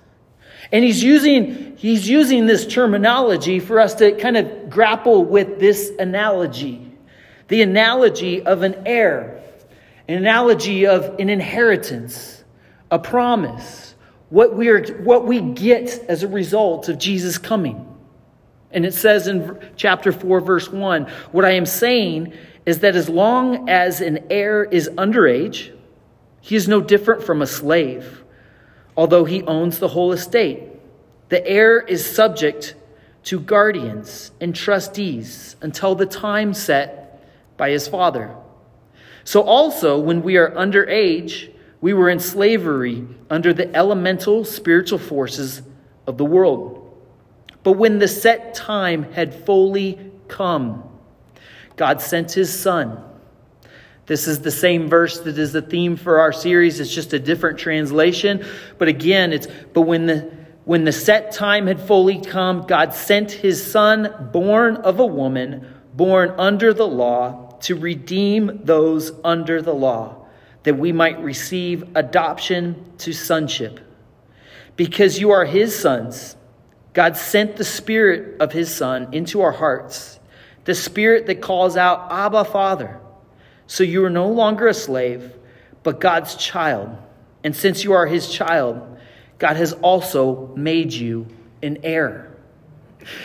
And 0.73 0.83
he's 0.83 1.03
using, 1.03 1.77
he's 1.77 2.09
using 2.09 2.47
this 2.47 2.67
terminology 2.67 3.61
for 3.61 3.81
us 3.81 3.97
to 3.97 4.13
kind 4.13 4.39
of 4.39 4.71
grapple 4.71 5.27
with 5.27 5.61
this 5.61 5.93
analogy. 5.99 6.91
The 7.49 7.61
analogy 7.61 8.43
of 8.43 8.63
an 8.63 8.87
heir 8.87 9.44
an 10.09 10.17
analogy 10.17 10.87
of 10.87 11.19
an 11.19 11.29
inheritance, 11.29 12.45
a 12.91 12.99
promise, 12.99 13.95
what 14.29 14.55
we, 14.55 14.69
are, 14.69 14.83
what 15.03 15.27
we 15.27 15.41
get 15.41 16.05
as 16.09 16.23
a 16.23 16.29
result 16.29 16.89
of 16.89 16.99
Jesus 16.99 17.39
coming. 17.39 17.91
And 18.71 18.85
it 18.85 18.93
says 18.93 19.29
in 19.29 19.59
chapter 19.77 20.13
4, 20.13 20.41
verse 20.41 20.71
1 20.71 21.05
What 21.31 21.45
I 21.45 21.53
am 21.53 21.67
saying 21.67 22.35
is 22.67 22.81
that 22.81 22.97
as 22.97 23.09
long 23.09 23.69
as 23.69 24.01
an 24.01 24.27
heir 24.31 24.65
is 24.65 24.89
underage, 24.89 25.73
he 26.41 26.57
is 26.57 26.69
no 26.69 26.81
different 26.81 27.23
from 27.23 27.41
a 27.41 27.47
slave, 27.47 28.23
although 28.97 29.25
he 29.25 29.43
owns 29.45 29.79
the 29.79 29.89
whole 29.89 30.13
estate. 30.13 30.63
The 31.29 31.47
heir 31.47 31.81
is 31.81 32.05
subject 32.05 32.75
to 33.25 33.41
guardians 33.41 34.31
and 34.41 34.55
trustees 34.55 35.57
until 35.63 35.95
the 35.95 36.07
time 36.07 36.53
set 36.53 37.23
by 37.57 37.71
his 37.71 37.89
father. 37.89 38.37
So 39.25 39.43
also, 39.43 39.99
when 39.99 40.23
we 40.23 40.37
are 40.37 40.51
underage, 40.51 41.51
we 41.81 41.93
were 41.93 42.09
in 42.09 42.21
slavery 42.21 43.07
under 43.31 43.53
the 43.53 43.75
elemental 43.75 44.45
spiritual 44.45 44.99
forces 44.99 45.63
of 46.07 46.19
the 46.19 46.25
world. 46.25 46.81
But 47.63 47.73
when 47.73 47.99
the 47.99 48.09
set 48.09 48.55
time 48.55 49.13
had 49.13 49.35
fully 49.35 49.99
come, 50.29 50.85
God 51.77 52.01
sent 52.01 52.33
his 52.33 52.53
son. 52.53 53.03
This 54.07 54.29
is 54.29 54.41
the 54.41 54.51
same 54.51 54.89
verse 54.89 55.21
that 55.21 55.39
is 55.39 55.53
the 55.53 55.63
theme 55.63 55.97
for 55.97 56.21
our 56.21 56.33
series. 56.33 56.79
It's 56.79 56.95
just 56.95 57.15
a 57.15 57.19
different 57.19 57.59
translation. 57.59 58.45
But 58.77 58.89
again, 58.89 59.33
it's 59.33 59.47
but 59.73 59.83
when 59.83 60.07
the 60.07 60.31
when 60.65 60.85
the 60.85 60.93
set 60.93 61.33
time 61.33 61.67
had 61.67 61.81
fully 61.81 62.21
come, 62.21 62.67
God 62.67 62.95
sent 62.95 63.31
his 63.31 63.65
son, 63.65 64.31
born 64.33 64.77
of 64.77 64.99
a 64.99 65.07
woman, 65.07 65.67
born 65.95 66.35
under 66.39 66.73
the 66.73 66.87
law 66.87 67.44
to 67.65 67.75
redeem 67.75 68.61
those 68.65 69.11
under 69.25 69.63
the 69.63 69.73
law, 69.73 70.27
that 70.65 70.75
we 70.75 70.93
might 70.93 71.19
receive 71.23 71.97
adoption 71.97 72.93
to 72.99 73.11
sonship. 73.11 73.81
Because 74.77 75.19
you 75.19 75.31
are 75.31 75.47
his 75.47 75.79
sons, 75.79 76.37
God 76.93 77.17
sent 77.17 77.57
the 77.57 77.65
Spirit 77.65 78.37
of 78.41 78.53
his 78.53 78.75
Son 78.75 79.09
into 79.13 79.41
our 79.41 79.53
hearts, 79.53 80.21
the 80.65 80.75
Spirit 80.75 81.27
that 81.27 81.41
calls 81.41 81.79
out, 81.79 82.13
Abba, 82.13 82.45
Father. 82.45 83.01
So 83.67 83.83
you 83.83 84.05
are 84.05 84.11
no 84.11 84.29
longer 84.29 84.69
a 84.69 84.75
slave, 84.75 85.35
but 85.83 86.01
God's 86.01 86.35
child. 86.37 86.95
And 87.45 87.57
since 87.57 87.83
you 87.83 87.95
are 87.95 88.07
his 88.07 88.31
child, 88.31 88.99
God 89.39 89.57
has 89.57 89.73
also 89.73 90.53
made 90.55 90.93
you 90.93 91.27
an 91.63 91.79
heir. 91.83 92.34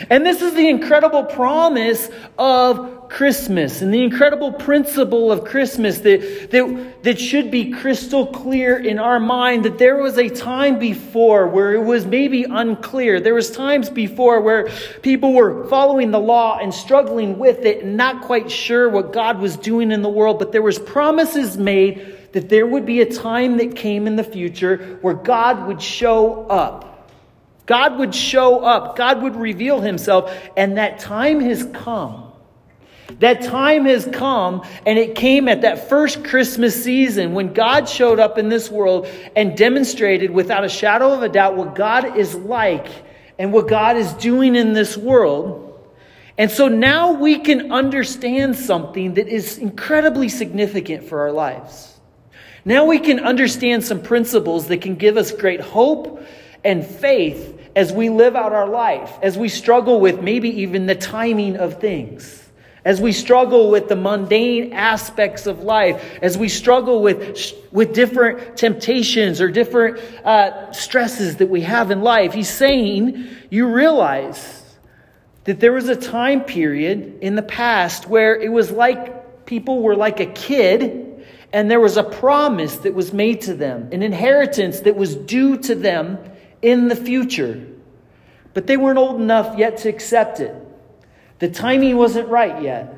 And 0.08 0.24
this 0.24 0.42
is 0.42 0.54
the 0.54 0.68
incredible 0.68 1.24
promise 1.24 2.08
of 2.38 3.08
Christmas 3.10 3.82
and 3.82 3.92
the 3.92 4.02
incredible 4.02 4.52
principle 4.52 5.32
of 5.32 5.44
Christmas 5.44 5.98
that, 5.98 6.50
that, 6.50 7.02
that 7.02 7.18
should 7.18 7.50
be 7.50 7.70
crystal 7.70 8.26
clear 8.26 8.78
in 8.78 8.98
our 8.98 9.18
mind 9.18 9.64
that 9.64 9.78
there 9.78 9.96
was 9.96 10.16
a 10.16 10.28
time 10.28 10.78
before 10.78 11.48
where 11.48 11.74
it 11.74 11.82
was 11.82 12.06
maybe 12.06 12.44
unclear. 12.44 13.20
There 13.20 13.34
was 13.34 13.50
times 13.50 13.90
before 13.90 14.40
where 14.40 14.68
people 15.02 15.32
were 15.32 15.66
following 15.66 16.12
the 16.12 16.20
law 16.20 16.58
and 16.58 16.72
struggling 16.72 17.38
with 17.38 17.64
it 17.66 17.82
and 17.82 17.96
not 17.96 18.22
quite 18.22 18.50
sure 18.50 18.88
what 18.88 19.12
God 19.12 19.40
was 19.40 19.56
doing 19.56 19.90
in 19.90 20.02
the 20.02 20.08
world, 20.08 20.38
but 20.38 20.52
there 20.52 20.62
was 20.62 20.78
promises 20.78 21.58
made 21.58 22.16
that 22.32 22.48
there 22.48 22.66
would 22.66 22.86
be 22.86 23.00
a 23.00 23.12
time 23.12 23.56
that 23.56 23.74
came 23.74 24.06
in 24.06 24.14
the 24.14 24.24
future 24.24 24.98
where 25.00 25.14
God 25.14 25.66
would 25.66 25.82
show 25.82 26.46
up 26.46 26.89
God 27.70 28.00
would 28.00 28.12
show 28.12 28.64
up, 28.64 28.96
God 28.96 29.22
would 29.22 29.36
reveal 29.36 29.80
himself, 29.80 30.36
and 30.56 30.76
that 30.76 30.98
time 30.98 31.38
has 31.38 31.62
come. 31.72 32.32
That 33.20 33.42
time 33.42 33.84
has 33.84 34.08
come, 34.12 34.66
and 34.84 34.98
it 34.98 35.14
came 35.14 35.46
at 35.46 35.60
that 35.60 35.88
first 35.88 36.24
Christmas 36.24 36.82
season 36.82 37.32
when 37.32 37.52
God 37.52 37.88
showed 37.88 38.18
up 38.18 38.38
in 38.38 38.48
this 38.48 38.72
world 38.72 39.06
and 39.36 39.56
demonstrated 39.56 40.32
without 40.32 40.64
a 40.64 40.68
shadow 40.68 41.12
of 41.12 41.22
a 41.22 41.28
doubt 41.28 41.56
what 41.56 41.76
God 41.76 42.16
is 42.16 42.34
like 42.34 42.88
and 43.38 43.52
what 43.52 43.68
God 43.68 43.96
is 43.96 44.12
doing 44.14 44.56
in 44.56 44.72
this 44.72 44.96
world. 44.96 45.80
And 46.36 46.50
so 46.50 46.66
now 46.66 47.12
we 47.12 47.38
can 47.38 47.70
understand 47.70 48.56
something 48.56 49.14
that 49.14 49.28
is 49.28 49.58
incredibly 49.58 50.28
significant 50.28 51.04
for 51.04 51.20
our 51.20 51.30
lives. 51.30 52.00
Now 52.64 52.86
we 52.86 52.98
can 52.98 53.20
understand 53.20 53.84
some 53.84 54.02
principles 54.02 54.66
that 54.66 54.82
can 54.82 54.96
give 54.96 55.16
us 55.16 55.30
great 55.30 55.60
hope 55.60 56.20
and 56.64 56.84
faith 56.84 57.58
as 57.76 57.92
we 57.92 58.10
live 58.10 58.36
out 58.36 58.52
our 58.52 58.68
life, 58.68 59.18
as 59.22 59.38
we 59.38 59.48
struggle 59.48 60.00
with 60.00 60.22
maybe 60.22 60.62
even 60.62 60.86
the 60.86 60.94
timing 60.94 61.56
of 61.56 61.80
things 61.80 62.40
as 62.84 63.00
we 63.00 63.12
struggle 63.12 63.70
with 63.70 63.88
the 63.88 63.96
mundane 63.96 64.72
aspects 64.72 65.46
of 65.46 65.62
life, 65.62 66.18
as 66.22 66.38
we 66.38 66.48
struggle 66.48 67.02
with, 67.02 67.52
with 67.72 67.92
different 67.92 68.56
temptations 68.56 69.40
or 69.40 69.50
different 69.50 69.98
uh, 70.24 70.72
stresses 70.72 71.36
that 71.36 71.48
we 71.48 71.60
have 71.60 71.90
in 71.90 72.00
life, 72.00 72.32
he's 72.32 72.48
saying, 72.48 73.28
you 73.50 73.68
realize 73.68 74.62
that 75.44 75.60
there 75.60 75.72
was 75.72 75.88
a 75.88 75.96
time 75.96 76.42
period 76.42 77.18
in 77.20 77.34
the 77.34 77.42
past 77.42 78.06
where 78.08 78.34
it 78.34 78.50
was 78.50 78.70
like 78.70 79.44
people 79.44 79.82
were 79.82 79.96
like 79.96 80.20
a 80.20 80.26
kid 80.26 81.06
and 81.52 81.70
there 81.70 81.80
was 81.80 81.96
a 81.96 82.04
promise 82.04 82.76
that 82.76 82.94
was 82.94 83.12
made 83.12 83.42
to 83.42 83.54
them, 83.54 83.88
an 83.92 84.02
inheritance 84.02 84.80
that 84.80 84.96
was 84.96 85.16
due 85.16 85.58
to 85.58 85.74
them 85.74 86.18
in 86.62 86.88
the 86.88 86.96
future. 86.96 87.66
But 88.54 88.66
they 88.66 88.76
weren't 88.76 88.98
old 88.98 89.20
enough 89.20 89.58
yet 89.58 89.78
to 89.78 89.88
accept 89.88 90.40
it. 90.40 90.54
The 91.38 91.48
timing 91.48 91.96
wasn't 91.96 92.28
right 92.28 92.62
yet. 92.62 92.96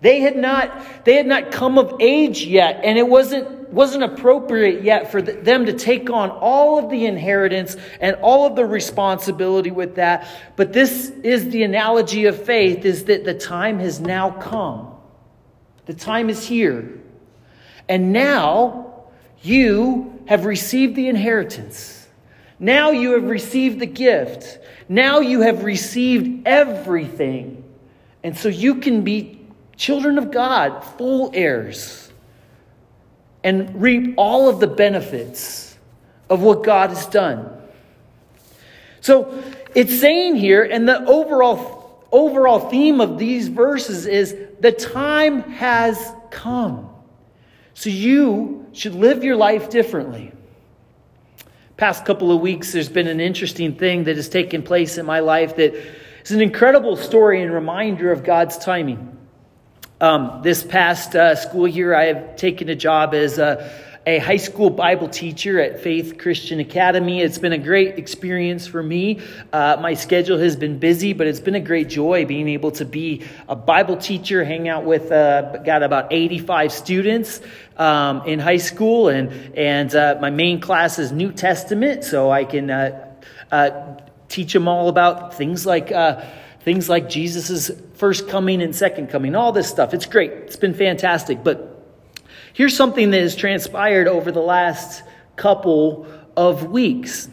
They 0.00 0.20
had 0.20 0.36
not, 0.36 1.04
they 1.04 1.16
had 1.16 1.26
not 1.26 1.50
come 1.50 1.78
of 1.78 1.96
age 2.00 2.44
yet, 2.44 2.80
and 2.84 2.98
it 2.98 3.08
wasn't, 3.08 3.70
wasn't 3.70 4.04
appropriate 4.04 4.82
yet 4.82 5.10
for 5.10 5.22
them 5.22 5.66
to 5.66 5.72
take 5.72 6.10
on 6.10 6.30
all 6.30 6.78
of 6.78 6.90
the 6.90 7.06
inheritance 7.06 7.76
and 8.00 8.16
all 8.16 8.46
of 8.46 8.56
the 8.56 8.66
responsibility 8.66 9.70
with 9.70 9.96
that. 9.96 10.28
But 10.54 10.72
this 10.72 11.10
is 11.22 11.48
the 11.50 11.62
analogy 11.62 12.26
of 12.26 12.44
faith 12.44 12.84
is 12.84 13.04
that 13.04 13.24
the 13.24 13.34
time 13.34 13.78
has 13.78 13.98
now 13.98 14.30
come. 14.30 14.92
The 15.86 15.94
time 15.94 16.28
is 16.28 16.46
here. 16.46 17.00
And 17.88 18.12
now 18.12 19.04
you 19.42 20.22
have 20.26 20.44
received 20.44 20.94
the 20.94 21.08
inheritance. 21.08 21.95
Now 22.58 22.90
you 22.90 23.12
have 23.12 23.24
received 23.24 23.80
the 23.80 23.86
gift. 23.86 24.58
Now 24.88 25.20
you 25.20 25.42
have 25.42 25.64
received 25.64 26.46
everything. 26.46 27.64
And 28.22 28.36
so 28.36 28.48
you 28.48 28.76
can 28.76 29.02
be 29.02 29.40
children 29.76 30.18
of 30.18 30.30
God, 30.30 30.82
full 30.82 31.30
heirs, 31.34 32.10
and 33.44 33.80
reap 33.80 34.14
all 34.16 34.48
of 34.48 34.58
the 34.58 34.66
benefits 34.66 35.76
of 36.28 36.42
what 36.42 36.64
God 36.64 36.90
has 36.90 37.06
done. 37.06 37.50
So 39.00 39.42
it's 39.74 40.00
saying 40.00 40.36
here, 40.36 40.64
and 40.64 40.88
the 40.88 41.04
overall, 41.04 42.06
overall 42.10 42.70
theme 42.70 43.00
of 43.00 43.18
these 43.18 43.48
verses 43.48 44.06
is 44.06 44.34
the 44.58 44.72
time 44.72 45.42
has 45.42 46.12
come. 46.30 46.90
So 47.74 47.90
you 47.90 48.66
should 48.72 48.94
live 48.94 49.22
your 49.22 49.36
life 49.36 49.70
differently. 49.70 50.32
Past 51.76 52.06
couple 52.06 52.32
of 52.32 52.40
weeks, 52.40 52.72
there's 52.72 52.88
been 52.88 53.06
an 53.06 53.20
interesting 53.20 53.74
thing 53.74 54.04
that 54.04 54.16
has 54.16 54.30
taken 54.30 54.62
place 54.62 54.96
in 54.96 55.04
my 55.04 55.20
life 55.20 55.56
that 55.56 55.74
is 56.24 56.30
an 56.30 56.40
incredible 56.40 56.96
story 56.96 57.42
and 57.42 57.52
reminder 57.52 58.10
of 58.12 58.24
God's 58.24 58.56
timing. 58.56 59.18
Um, 60.00 60.40
this 60.42 60.64
past 60.64 61.14
uh, 61.14 61.34
school 61.34 61.68
year, 61.68 61.94
I 61.94 62.04
have 62.04 62.36
taken 62.36 62.70
a 62.70 62.74
job 62.74 63.12
as 63.12 63.36
a, 63.36 63.70
a, 64.06 64.18
high 64.18 64.36
school 64.36 64.70
Bible 64.70 65.08
teacher 65.08 65.60
at 65.60 65.80
Faith 65.80 66.16
Christian 66.18 66.60
Academy. 66.60 67.20
It's 67.20 67.38
been 67.38 67.52
a 67.52 67.58
great 67.58 67.98
experience 67.98 68.66
for 68.66 68.82
me. 68.82 69.20
Uh, 69.52 69.78
my 69.80 69.94
schedule 69.94 70.38
has 70.38 70.54
been 70.54 70.78
busy, 70.78 71.12
but 71.12 71.26
it's 71.26 71.40
been 71.40 71.56
a 71.56 71.60
great 71.60 71.88
joy 71.88 72.24
being 72.24 72.48
able 72.48 72.70
to 72.72 72.84
be 72.84 73.24
a 73.48 73.56
Bible 73.56 73.96
teacher, 73.96 74.44
hang 74.44 74.68
out 74.68 74.84
with, 74.84 75.10
uh, 75.10 75.58
got 75.58 75.82
about 75.82 76.12
85 76.12 76.72
students. 76.72 77.40
Um, 77.78 78.22
in 78.24 78.38
high 78.38 78.56
school, 78.56 79.08
and 79.08 79.54
and 79.54 79.94
uh, 79.94 80.16
my 80.18 80.30
main 80.30 80.62
class 80.62 80.98
is 80.98 81.12
New 81.12 81.30
Testament, 81.30 82.04
so 82.04 82.30
I 82.30 82.46
can 82.46 82.70
uh, 82.70 83.14
uh, 83.52 83.98
teach 84.30 84.54
them 84.54 84.66
all 84.66 84.88
about 84.88 85.34
things 85.34 85.66
like 85.66 85.92
uh, 85.92 86.24
things 86.60 86.88
like 86.88 87.10
Jesus' 87.10 87.70
first 87.96 88.30
coming 88.30 88.62
and 88.62 88.74
second 88.74 89.08
coming, 89.08 89.34
all 89.34 89.52
this 89.52 89.68
stuff. 89.68 89.92
It's 89.92 90.06
great. 90.06 90.30
It's 90.30 90.56
been 90.56 90.72
fantastic. 90.72 91.44
But 91.44 91.75
here's 92.56 92.74
something 92.74 93.10
that 93.10 93.20
has 93.20 93.36
transpired 93.36 94.08
over 94.08 94.32
the 94.32 94.40
last 94.40 95.02
couple 95.36 96.06
of 96.38 96.70
weeks. 96.70 97.28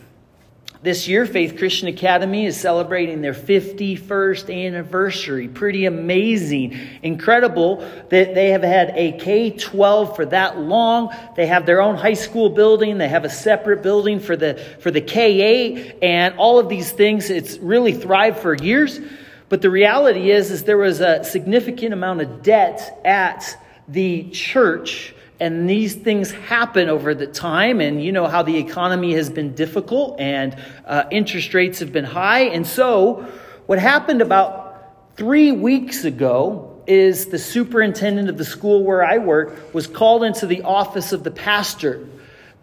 This 0.82 1.08
year, 1.08 1.26
Faith 1.26 1.58
Christian 1.58 1.88
Academy 1.88 2.46
is 2.46 2.60
celebrating 2.60 3.22
their 3.22 3.34
51st 3.34 4.66
anniversary. 4.68 5.48
Pretty 5.48 5.86
amazing. 5.86 6.78
Incredible 7.04 7.78
that 8.10 8.36
they 8.36 8.50
have 8.50 8.64
had 8.64 8.92
a 8.96 9.14
K 9.14 9.52
12 9.52 10.14
for 10.14 10.26
that 10.26 10.60
long. 10.60 11.16
They 11.38 11.46
have 11.48 11.66
their 11.66 11.82
own 11.82 11.96
high 11.96 12.16
school 12.16 12.50
building. 12.50 12.98
They 12.98 13.08
have 13.08 13.24
a 13.24 13.30
separate 13.30 13.82
building 13.82 14.20
for 14.20 14.36
the, 14.36 14.56
for 14.82 14.92
the 14.92 15.00
K 15.00 15.40
8 15.40 16.00
and 16.02 16.36
all 16.36 16.60
of 16.60 16.68
these 16.68 16.92
things. 16.92 17.30
It's 17.30 17.58
really 17.60 17.94
thrived 17.94 18.40
for 18.40 18.54
years. 18.54 19.00
But 19.48 19.62
the 19.62 19.70
reality 19.70 20.32
is, 20.32 20.52
is 20.52 20.66
there 20.66 20.78
was 20.78 21.00
a 21.00 21.24
significant 21.24 21.94
amount 21.94 22.20
of 22.20 22.44
debt 22.44 23.00
at 23.06 23.58
the 23.88 24.30
church 24.32 25.13
and 25.40 25.70
these 25.70 25.96
things 25.96 26.32
happen 26.32 26.90
over 26.90 27.14
the 27.14 27.28
time 27.28 27.82
and 27.82 28.04
you 28.04 28.12
know 28.12 28.28
how 28.28 28.44
the 28.44 28.58
economy 28.58 29.14
has 29.14 29.30
been 29.30 29.54
difficult 29.56 30.20
and 30.20 30.56
uh, 30.86 31.04
interest 31.12 31.54
rates 31.54 31.80
have 31.80 31.92
been 31.92 32.06
high. 32.06 32.44
And 32.44 32.66
so 32.66 33.26
what 33.66 33.80
happened 33.80 34.22
about 34.22 35.16
three 35.18 35.52
weeks 35.52 36.06
ago 36.06 36.82
is 36.86 37.28
the 37.28 37.40
superintendent 37.40 38.30
of 38.30 38.38
the 38.38 38.44
school 38.44 38.84
where 38.84 39.06
i 39.06 39.18
work 39.18 39.74
was 39.74 39.88
called 39.88 40.24
into 40.24 40.46
the 40.46 40.62
office 40.64 41.14
of 41.14 41.24
the 41.24 41.32
pastor 41.32 42.06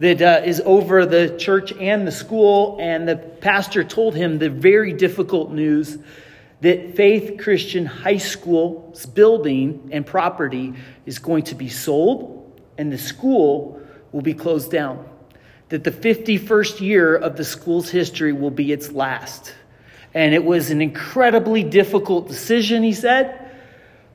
that 0.01 0.19
uh, 0.19 0.41
is 0.43 0.61
over 0.65 1.05
the 1.05 1.37
church 1.37 1.71
and 1.73 2.07
the 2.07 2.11
school. 2.11 2.75
And 2.81 3.07
the 3.07 3.17
pastor 3.17 3.83
told 3.83 4.15
him 4.15 4.39
the 4.39 4.49
very 4.49 4.93
difficult 4.93 5.51
news 5.51 5.99
that 6.61 6.95
Faith 6.95 7.39
Christian 7.39 7.85
High 7.85 8.17
School's 8.17 9.05
building 9.05 9.89
and 9.91 10.03
property 10.03 10.73
is 11.05 11.19
going 11.19 11.43
to 11.43 11.55
be 11.55 11.69
sold 11.69 12.40
and 12.81 12.91
the 12.91 12.97
school 12.97 13.79
will 14.11 14.23
be 14.23 14.33
closed 14.33 14.71
down. 14.71 15.07
That 15.69 15.83
the 15.83 15.91
51st 15.91 16.81
year 16.81 17.15
of 17.15 17.37
the 17.37 17.45
school's 17.45 17.91
history 17.91 18.33
will 18.33 18.49
be 18.49 18.71
its 18.71 18.91
last. 18.91 19.53
And 20.15 20.33
it 20.33 20.43
was 20.43 20.71
an 20.71 20.81
incredibly 20.81 21.63
difficult 21.63 22.27
decision, 22.27 22.81
he 22.81 22.93
said, 22.93 23.51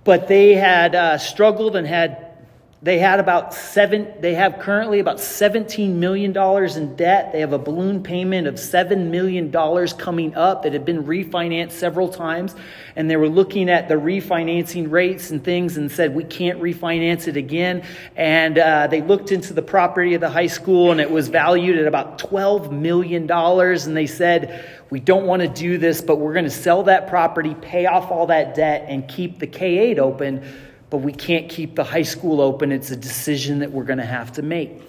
but 0.02 0.26
they 0.26 0.54
had 0.54 0.96
uh, 0.96 1.16
struggled 1.18 1.76
and 1.76 1.86
had 1.86 2.35
they 2.82 2.98
had 2.98 3.20
about 3.20 3.54
seven, 3.54 4.12
they 4.20 4.34
have 4.34 4.58
currently 4.58 5.00
about 5.00 5.16
$17 5.16 5.94
million 5.94 6.36
in 6.76 6.96
debt. 6.96 7.32
They 7.32 7.40
have 7.40 7.54
a 7.54 7.58
balloon 7.58 8.02
payment 8.02 8.46
of 8.46 8.56
$7 8.56 9.08
million 9.08 9.50
coming 9.96 10.34
up 10.34 10.62
that 10.62 10.74
had 10.74 10.84
been 10.84 11.02
refinanced 11.04 11.72
several 11.72 12.10
times. 12.10 12.54
And 12.94 13.10
they 13.10 13.16
were 13.16 13.30
looking 13.30 13.70
at 13.70 13.88
the 13.88 13.94
refinancing 13.94 14.90
rates 14.90 15.30
and 15.30 15.42
things 15.42 15.78
and 15.78 15.90
said, 15.90 16.14
we 16.14 16.24
can't 16.24 16.60
refinance 16.60 17.28
it 17.28 17.38
again. 17.38 17.82
And 18.14 18.58
uh, 18.58 18.88
they 18.88 19.00
looked 19.00 19.32
into 19.32 19.54
the 19.54 19.62
property 19.62 20.12
of 20.12 20.20
the 20.20 20.30
high 20.30 20.46
school 20.46 20.92
and 20.92 21.00
it 21.00 21.10
was 21.10 21.28
valued 21.28 21.78
at 21.78 21.86
about 21.86 22.18
$12 22.18 22.72
million. 22.72 23.30
And 23.30 23.96
they 23.96 24.06
said, 24.06 24.68
we 24.90 25.00
don't 25.00 25.24
want 25.24 25.40
to 25.40 25.48
do 25.48 25.78
this, 25.78 26.02
but 26.02 26.16
we're 26.16 26.34
going 26.34 26.44
to 26.44 26.50
sell 26.50 26.82
that 26.84 27.08
property, 27.08 27.54
pay 27.54 27.86
off 27.86 28.10
all 28.10 28.26
that 28.26 28.54
debt, 28.54 28.84
and 28.86 29.08
keep 29.08 29.38
the 29.38 29.46
K 29.46 29.78
8 29.78 29.98
open 29.98 30.44
but 30.90 30.98
we 30.98 31.12
can't 31.12 31.48
keep 31.48 31.74
the 31.74 31.84
high 31.84 32.02
school 32.02 32.40
open. 32.40 32.72
It's 32.72 32.90
a 32.90 32.96
decision 32.96 33.60
that 33.60 33.72
we're 33.72 33.84
going 33.84 33.98
to 33.98 34.04
have 34.04 34.32
to 34.32 34.42
make. 34.42 34.82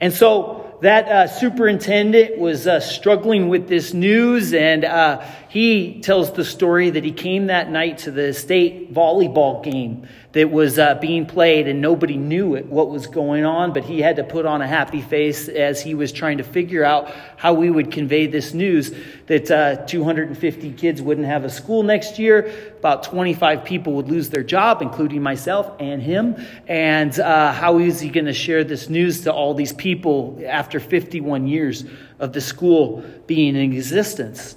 And 0.00 0.12
so 0.12 0.71
that 0.82 1.08
uh, 1.08 1.28
superintendent 1.28 2.38
was 2.38 2.66
uh, 2.66 2.80
struggling 2.80 3.48
with 3.48 3.68
this 3.68 3.94
news, 3.94 4.52
and 4.52 4.84
uh, 4.84 5.24
he 5.48 6.00
tells 6.00 6.32
the 6.32 6.44
story 6.44 6.90
that 6.90 7.04
he 7.04 7.12
came 7.12 7.46
that 7.46 7.70
night 7.70 7.98
to 7.98 8.10
the 8.10 8.32
state 8.32 8.92
volleyball 8.92 9.62
game 9.62 10.08
that 10.32 10.50
was 10.50 10.78
uh, 10.78 10.94
being 10.94 11.26
played, 11.26 11.68
and 11.68 11.80
nobody 11.80 12.16
knew 12.16 12.54
it, 12.54 12.66
what 12.66 12.88
was 12.88 13.06
going 13.06 13.44
on, 13.44 13.72
but 13.72 13.84
he 13.84 14.00
had 14.00 14.16
to 14.16 14.24
put 14.24 14.46
on 14.46 14.62
a 14.62 14.66
happy 14.66 15.02
face 15.02 15.48
as 15.48 15.82
he 15.82 15.94
was 15.94 16.10
trying 16.10 16.38
to 16.38 16.44
figure 16.44 16.84
out 16.84 17.14
how 17.36 17.52
we 17.52 17.70
would 17.70 17.90
convey 17.90 18.26
this 18.26 18.54
news 18.54 18.92
that 19.26 19.50
uh, 19.50 19.76
250 19.86 20.72
kids 20.72 21.02
wouldn't 21.02 21.26
have 21.26 21.44
a 21.44 21.50
school 21.50 21.82
next 21.82 22.18
year, 22.18 22.50
about 22.78 23.02
25 23.02 23.64
people 23.64 23.92
would 23.92 24.08
lose 24.08 24.30
their 24.30 24.42
job, 24.42 24.80
including 24.80 25.22
myself 25.22 25.70
and 25.78 26.02
him, 26.02 26.34
and 26.66 27.20
uh, 27.20 27.52
how 27.52 27.78
is 27.78 28.00
he 28.00 28.08
going 28.08 28.24
to 28.24 28.32
share 28.32 28.64
this 28.64 28.88
news 28.88 29.20
to 29.20 29.32
all 29.32 29.52
these 29.52 29.74
people 29.74 30.42
after 30.46 30.71
51 30.80 31.46
years 31.46 31.84
of 32.18 32.32
the 32.32 32.40
school 32.40 33.04
being 33.26 33.56
in 33.56 33.72
existence? 33.72 34.56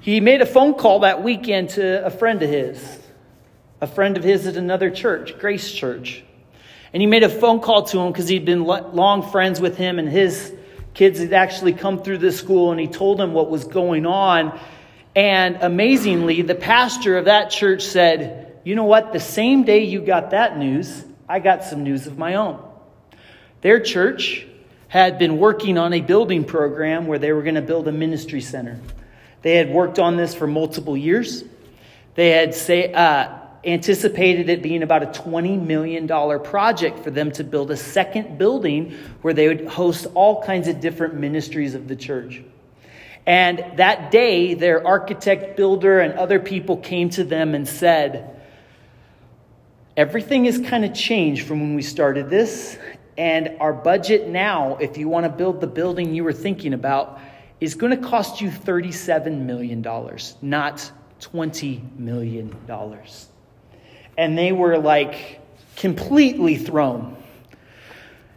He 0.00 0.20
made 0.20 0.40
a 0.40 0.46
phone 0.46 0.74
call 0.74 1.00
that 1.00 1.22
weekend 1.22 1.70
to 1.70 2.04
a 2.04 2.10
friend 2.10 2.42
of 2.42 2.48
his 2.48 3.00
a 3.80 3.86
friend 3.86 4.16
of 4.16 4.24
his 4.24 4.46
at 4.46 4.56
another 4.56 4.90
church, 4.90 5.38
Grace 5.38 5.70
Church. 5.70 6.22
And 6.92 7.02
he 7.02 7.06
made 7.06 7.22
a 7.22 7.28
phone 7.28 7.60
call 7.60 7.82
to 7.84 7.98
him 7.98 8.12
because 8.12 8.28
he'd 8.28 8.44
been 8.44 8.64
long 8.64 9.30
friends 9.30 9.60
with 9.60 9.76
him 9.76 9.98
and 9.98 10.08
his 10.08 10.54
kids 10.94 11.18
had 11.18 11.32
actually 11.32 11.74
come 11.74 12.02
through 12.02 12.18
this 12.18 12.38
school 12.38 12.70
and 12.70 12.80
he 12.80 12.86
told 12.86 13.18
them 13.18 13.34
what 13.34 13.50
was 13.50 13.64
going 13.64 14.06
on. 14.06 14.58
And 15.14 15.58
amazingly, 15.60 16.42
the 16.42 16.54
pastor 16.54 17.18
of 17.18 17.26
that 17.26 17.50
church 17.50 17.82
said, 17.82 18.60
You 18.64 18.74
know 18.74 18.84
what? 18.84 19.12
The 19.12 19.20
same 19.20 19.64
day 19.64 19.84
you 19.84 20.00
got 20.00 20.30
that 20.30 20.58
news, 20.58 21.04
I 21.28 21.40
got 21.40 21.64
some 21.64 21.82
news 21.82 22.06
of 22.06 22.16
my 22.16 22.34
own. 22.34 22.62
Their 23.66 23.80
church 23.80 24.46
had 24.86 25.18
been 25.18 25.38
working 25.38 25.76
on 25.76 25.92
a 25.92 26.00
building 26.00 26.44
program 26.44 27.08
where 27.08 27.18
they 27.18 27.32
were 27.32 27.42
going 27.42 27.56
to 27.56 27.62
build 27.62 27.88
a 27.88 27.92
ministry 27.92 28.40
center. 28.40 28.78
They 29.42 29.56
had 29.56 29.70
worked 29.70 29.98
on 29.98 30.16
this 30.16 30.36
for 30.36 30.46
multiple 30.46 30.96
years. 30.96 31.42
They 32.14 32.28
had 32.28 32.54
say, 32.54 32.92
uh, 32.92 33.38
anticipated 33.64 34.48
it 34.50 34.62
being 34.62 34.84
about 34.84 35.02
a 35.02 35.06
$20 35.06 35.60
million 35.60 36.06
project 36.44 37.00
for 37.00 37.10
them 37.10 37.32
to 37.32 37.42
build 37.42 37.72
a 37.72 37.76
second 37.76 38.38
building 38.38 38.96
where 39.22 39.34
they 39.34 39.48
would 39.48 39.66
host 39.66 40.06
all 40.14 40.44
kinds 40.44 40.68
of 40.68 40.80
different 40.80 41.14
ministries 41.14 41.74
of 41.74 41.88
the 41.88 41.96
church. 41.96 42.44
And 43.26 43.64
that 43.78 44.12
day, 44.12 44.54
their 44.54 44.86
architect, 44.86 45.56
builder, 45.56 45.98
and 45.98 46.16
other 46.16 46.38
people 46.38 46.76
came 46.76 47.10
to 47.10 47.24
them 47.24 47.52
and 47.52 47.66
said, 47.66 48.32
Everything 49.96 50.44
has 50.44 50.58
kind 50.58 50.84
of 50.84 50.92
changed 50.92 51.46
from 51.46 51.60
when 51.60 51.74
we 51.74 51.80
started 51.80 52.28
this. 52.28 52.78
And 53.18 53.56
our 53.60 53.72
budget 53.72 54.28
now, 54.28 54.76
if 54.76 54.98
you 54.98 55.08
want 55.08 55.24
to 55.24 55.30
build 55.30 55.60
the 55.60 55.66
building 55.66 56.14
you 56.14 56.24
were 56.24 56.32
thinking 56.32 56.74
about, 56.74 57.18
is 57.60 57.74
going 57.74 57.98
to 57.98 58.08
cost 58.08 58.40
you 58.40 58.50
$37 58.50 59.40
million, 59.40 59.82
not 60.42 60.92
$20 61.20 61.98
million. 61.98 62.54
And 64.18 64.36
they 64.36 64.52
were 64.52 64.78
like 64.78 65.40
completely 65.76 66.56
thrown. 66.56 67.16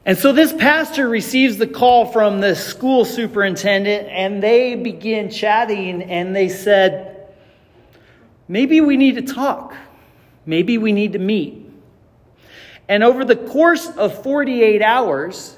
And 0.05 0.17
so 0.17 0.31
this 0.31 0.53
pastor 0.53 1.07
receives 1.07 1.57
the 1.57 1.67
call 1.67 2.05
from 2.11 2.39
the 2.39 2.55
school 2.55 3.05
superintendent, 3.05 4.07
and 4.07 4.41
they 4.41 4.75
begin 4.75 5.29
chatting, 5.29 6.01
and 6.03 6.35
they 6.35 6.49
said, 6.49 7.17
Maybe 8.47 8.81
we 8.81 8.97
need 8.97 9.15
to 9.15 9.21
talk. 9.21 9.75
Maybe 10.47 10.79
we 10.79 10.91
need 10.91 11.13
to 11.13 11.19
meet. 11.19 11.58
And 12.89 13.03
over 13.03 13.23
the 13.23 13.35
course 13.35 13.87
of 13.87 14.23
48 14.23 14.81
hours, 14.81 15.55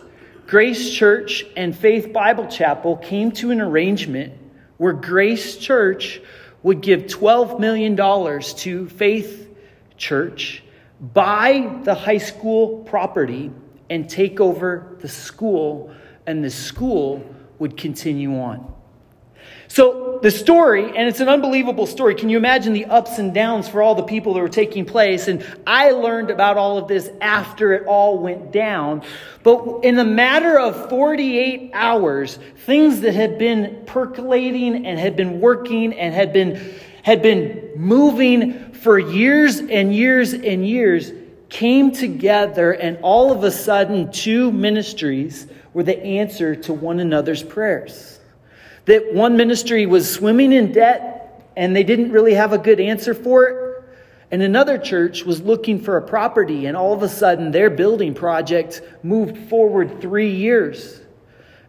Grace 0.47 0.91
Church 0.91 1.45
and 1.55 1.73
Faith 1.73 2.11
Bible 2.11 2.47
Chapel 2.47 2.97
came 2.97 3.31
to 3.31 3.51
an 3.51 3.61
arrangement 3.61 4.33
where 4.75 4.91
Grace 4.91 5.55
Church 5.55 6.21
would 6.61 6.81
give 6.81 7.03
$12 7.03 7.57
million 7.57 7.95
to 7.95 8.89
Faith 8.89 9.49
Church, 9.95 10.61
buy 10.99 11.79
the 11.83 11.95
high 11.95 12.17
school 12.17 12.79
property, 12.83 13.49
and 13.89 14.09
take 14.09 14.41
over 14.41 14.97
the 14.99 15.07
school, 15.07 15.93
and 16.27 16.43
the 16.43 16.49
school 16.49 17.23
would 17.59 17.77
continue 17.77 18.37
on. 18.39 18.73
So, 19.73 20.19
the 20.21 20.31
story, 20.31 20.83
and 20.97 21.07
it's 21.07 21.21
an 21.21 21.29
unbelievable 21.29 21.87
story. 21.87 22.13
Can 22.13 22.27
you 22.27 22.35
imagine 22.35 22.73
the 22.73 22.87
ups 22.87 23.19
and 23.19 23.33
downs 23.33 23.69
for 23.69 23.81
all 23.81 23.95
the 23.95 24.03
people 24.03 24.33
that 24.33 24.41
were 24.41 24.49
taking 24.49 24.83
place? 24.83 25.29
And 25.29 25.45
I 25.65 25.91
learned 25.91 26.29
about 26.29 26.57
all 26.57 26.77
of 26.77 26.89
this 26.89 27.09
after 27.21 27.71
it 27.71 27.87
all 27.87 28.17
went 28.17 28.51
down. 28.51 29.01
But 29.43 29.79
in 29.83 29.97
a 29.97 30.03
matter 30.03 30.59
of 30.59 30.89
48 30.89 31.71
hours, 31.73 32.37
things 32.65 32.99
that 32.99 33.13
had 33.13 33.37
been 33.39 33.83
percolating 33.85 34.85
and 34.85 34.99
had 34.99 35.15
been 35.15 35.39
working 35.39 35.93
and 35.93 36.13
had 36.13 36.33
been, 36.33 36.75
had 37.03 37.21
been 37.21 37.71
moving 37.77 38.73
for 38.73 38.99
years 38.99 39.59
and 39.59 39.95
years 39.95 40.33
and 40.33 40.67
years 40.67 41.13
came 41.47 41.93
together, 41.93 42.73
and 42.73 42.97
all 43.03 43.31
of 43.31 43.45
a 43.45 43.51
sudden, 43.51 44.11
two 44.11 44.51
ministries 44.51 45.47
were 45.73 45.83
the 45.83 45.97
answer 46.03 46.57
to 46.57 46.73
one 46.73 46.99
another's 46.99 47.41
prayers. 47.41 48.17
That 48.85 49.13
one 49.13 49.37
ministry 49.37 49.85
was 49.85 50.11
swimming 50.11 50.53
in 50.53 50.71
debt 50.71 51.21
and 51.55 51.75
they 51.75 51.83
didn't 51.83 52.11
really 52.11 52.33
have 52.33 52.53
a 52.53 52.57
good 52.57 52.79
answer 52.79 53.13
for 53.13 53.43
it. 53.45 53.83
And 54.31 54.41
another 54.41 54.77
church 54.77 55.25
was 55.25 55.41
looking 55.41 55.81
for 55.81 55.97
a 55.97 56.01
property, 56.01 56.65
and 56.65 56.77
all 56.77 56.93
of 56.93 57.03
a 57.03 57.09
sudden 57.09 57.51
their 57.51 57.69
building 57.69 58.13
project 58.13 58.81
moved 59.03 59.49
forward 59.49 59.99
three 59.99 60.31
years. 60.31 61.01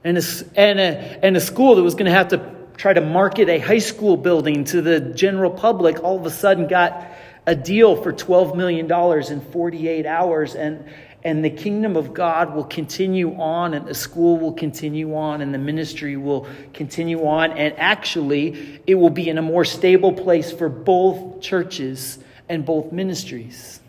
And 0.04 0.16
a, 0.16 0.22
and 0.54 0.78
a, 0.78 1.24
and 1.24 1.36
a 1.36 1.40
school 1.40 1.74
that 1.74 1.82
was 1.82 1.94
going 1.94 2.06
to 2.06 2.12
have 2.12 2.28
to 2.28 2.54
try 2.76 2.92
to 2.92 3.00
market 3.00 3.48
a 3.48 3.58
high 3.58 3.78
school 3.78 4.16
building 4.16 4.64
to 4.64 4.80
the 4.80 5.00
general 5.00 5.50
public 5.50 6.02
all 6.02 6.18
of 6.18 6.24
a 6.24 6.30
sudden 6.30 6.68
got 6.68 7.06
a 7.46 7.54
deal 7.56 7.96
for 8.00 8.12
$12 8.12 8.56
million 8.56 8.90
in 9.32 9.40
48 9.52 10.06
hours. 10.06 10.54
And, 10.54 10.88
and 11.24 11.44
the 11.44 11.50
kingdom 11.50 11.96
of 11.96 12.12
God 12.12 12.54
will 12.54 12.64
continue 12.64 13.34
on, 13.40 13.74
and 13.74 13.86
the 13.86 13.94
school 13.94 14.38
will 14.38 14.52
continue 14.52 15.14
on, 15.14 15.40
and 15.40 15.54
the 15.54 15.58
ministry 15.58 16.16
will 16.16 16.48
continue 16.74 17.24
on. 17.26 17.52
And 17.52 17.74
actually, 17.78 18.80
it 18.86 18.96
will 18.96 19.10
be 19.10 19.28
in 19.28 19.38
a 19.38 19.42
more 19.42 19.64
stable 19.64 20.12
place 20.12 20.50
for 20.50 20.68
both 20.68 21.40
churches 21.40 22.18
and 22.48 22.66
both 22.66 22.90
ministries. 22.90 23.80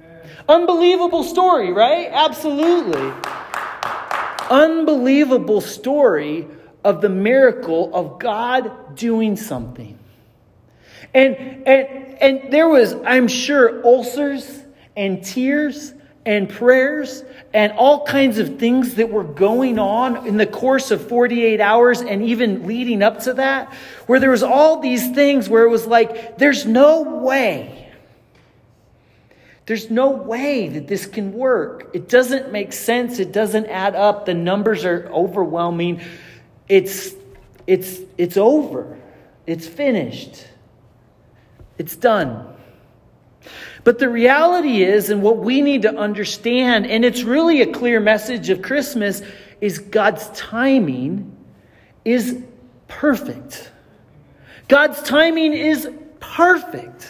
Amen. 0.00 0.20
Unbelievable 0.48 1.22
story, 1.22 1.70
right? 1.70 2.08
Absolutely. 2.10 3.12
Unbelievable 4.48 5.60
story 5.60 6.48
of 6.82 7.02
the 7.02 7.10
miracle 7.10 7.94
of 7.94 8.18
God 8.18 8.96
doing 8.96 9.36
something. 9.36 9.98
And, 11.12 11.36
and, 11.36 11.88
and 12.22 12.52
there 12.52 12.68
was, 12.68 12.94
I'm 13.04 13.28
sure, 13.28 13.84
ulcers 13.84 14.62
and 14.96 15.22
tears 15.22 15.92
and 16.26 16.48
prayers 16.48 17.24
and 17.52 17.72
all 17.72 18.04
kinds 18.04 18.38
of 18.38 18.58
things 18.58 18.94
that 18.96 19.10
were 19.10 19.24
going 19.24 19.78
on 19.78 20.26
in 20.26 20.36
the 20.36 20.46
course 20.46 20.90
of 20.90 21.08
48 21.08 21.60
hours 21.60 22.00
and 22.00 22.22
even 22.22 22.66
leading 22.66 23.02
up 23.02 23.20
to 23.20 23.34
that, 23.34 23.72
where 24.06 24.20
there 24.20 24.30
was 24.30 24.42
all 24.42 24.80
these 24.80 25.10
things 25.12 25.48
where 25.48 25.64
it 25.64 25.70
was 25.70 25.86
like, 25.86 26.38
there's 26.38 26.66
no 26.66 27.02
way. 27.02 27.88
There's 29.66 29.90
no 29.90 30.10
way 30.10 30.68
that 30.68 30.88
this 30.88 31.06
can 31.06 31.32
work. 31.32 31.90
It 31.94 32.08
doesn't 32.08 32.50
make 32.50 32.72
sense. 32.72 33.18
It 33.18 33.32
doesn't 33.32 33.66
add 33.66 33.94
up. 33.94 34.26
The 34.26 34.34
numbers 34.34 34.84
are 34.84 35.08
overwhelming. 35.12 36.00
It's, 36.68 37.14
it's, 37.66 38.00
it's 38.18 38.36
over. 38.36 38.98
It's 39.46 39.66
finished. 39.66 40.44
It's 41.78 41.96
done. 41.96 42.46
But 43.82 43.98
the 43.98 44.08
reality 44.08 44.82
is, 44.82 45.10
and 45.10 45.22
what 45.22 45.38
we 45.38 45.62
need 45.62 45.82
to 45.82 45.96
understand, 45.96 46.86
and 46.86 47.04
it's 47.04 47.22
really 47.22 47.62
a 47.62 47.72
clear 47.72 48.00
message 48.00 48.50
of 48.50 48.62
Christmas, 48.62 49.22
is 49.60 49.78
God's 49.78 50.28
timing 50.30 51.36
is 52.04 52.42
perfect. 52.88 53.70
God's 54.68 55.02
timing 55.02 55.52
is 55.52 55.88
perfect. 56.20 57.08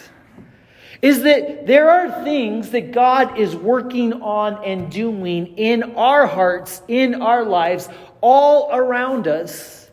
Is 1.01 1.23
that 1.23 1.65
there 1.65 1.89
are 1.89 2.23
things 2.23 2.69
that 2.71 2.91
God 2.91 3.39
is 3.39 3.55
working 3.55 4.21
on 4.21 4.63
and 4.63 4.91
doing 4.91 5.57
in 5.57 5.95
our 5.95 6.27
hearts, 6.27 6.81
in 6.87 7.21
our 7.21 7.43
lives, 7.43 7.89
all 8.21 8.69
around 8.71 9.27
us. 9.27 9.89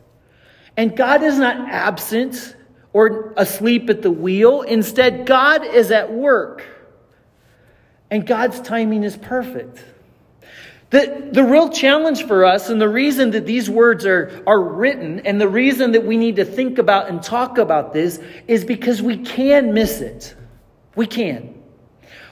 And 0.77 0.95
God 0.95 1.23
is 1.23 1.37
not 1.37 1.57
absent 1.69 2.55
or 2.93 3.33
asleep 3.37 3.89
at 3.89 4.01
the 4.01 4.11
wheel. 4.11 4.61
Instead, 4.61 5.25
God 5.25 5.65
is 5.65 5.91
at 5.91 6.11
work. 6.11 6.65
And 8.11 8.25
God's 8.25 8.59
timing 8.61 9.03
is 9.03 9.15
perfect. 9.15 9.83
The, 10.89 11.29
the 11.31 11.43
real 11.43 11.69
challenge 11.69 12.25
for 12.25 12.45
us, 12.45 12.69
and 12.69 12.81
the 12.81 12.89
reason 12.89 13.29
that 13.31 13.45
these 13.45 13.69
words 13.69 14.07
are, 14.07 14.43
are 14.47 14.59
written, 14.59 15.19
and 15.19 15.39
the 15.39 15.47
reason 15.47 15.91
that 15.91 16.03
we 16.03 16.17
need 16.17 16.37
to 16.37 16.45
think 16.45 16.79
about 16.79 17.09
and 17.09 17.21
talk 17.21 17.59
about 17.59 17.93
this, 17.93 18.19
is 18.47 18.65
because 18.65 18.99
we 18.99 19.17
can 19.17 19.71
miss 19.75 20.01
it. 20.01 20.35
We 20.95 21.05
can. 21.05 21.61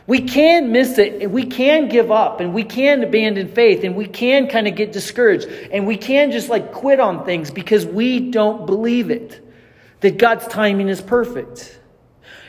We 0.08 0.22
can 0.22 0.72
miss 0.72 0.98
it, 0.98 1.22
and 1.22 1.32
we 1.32 1.46
can 1.46 1.88
give 1.88 2.10
up, 2.10 2.40
and 2.40 2.52
we 2.52 2.64
can 2.64 3.04
abandon 3.04 3.50
faith, 3.50 3.84
and 3.84 3.96
we 3.96 4.08
can 4.08 4.48
kind 4.48 4.68
of 4.68 4.74
get 4.74 4.92
discouraged, 4.92 5.48
and 5.72 5.86
we 5.86 5.98
can 5.98 6.32
just 6.32 6.50
like 6.50 6.72
quit 6.72 7.00
on 7.00 7.26
things 7.26 7.52
because 7.52 7.86
we 7.86 8.32
don't 8.32 8.66
believe 8.66 9.12
it 9.12 9.47
that 10.02 10.18
God's 10.18 10.48
timing 10.48 10.90
is 10.90 11.02
perfect. 11.02 11.80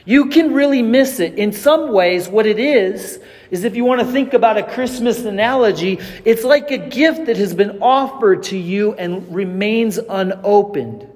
You 0.04 0.26
can 0.26 0.54
really 0.54 0.80
miss 0.80 1.20
it. 1.20 1.34
In 1.34 1.52
some 1.52 1.92
ways, 1.92 2.28
what 2.28 2.46
it 2.46 2.58
is, 2.58 3.20
is 3.50 3.64
if 3.64 3.76
you 3.76 3.84
want 3.84 4.00
to 4.00 4.06
think 4.06 4.32
about 4.32 4.56
a 4.56 4.62
Christmas 4.62 5.24
analogy, 5.24 5.98
it's 6.24 6.44
like 6.44 6.70
a 6.70 6.78
gift 6.78 7.26
that 7.26 7.36
has 7.36 7.54
been 7.54 7.82
offered 7.82 8.42
to 8.44 8.56
you 8.56 8.94
and 8.94 9.34
remains 9.34 9.98
unopened. 9.98 11.06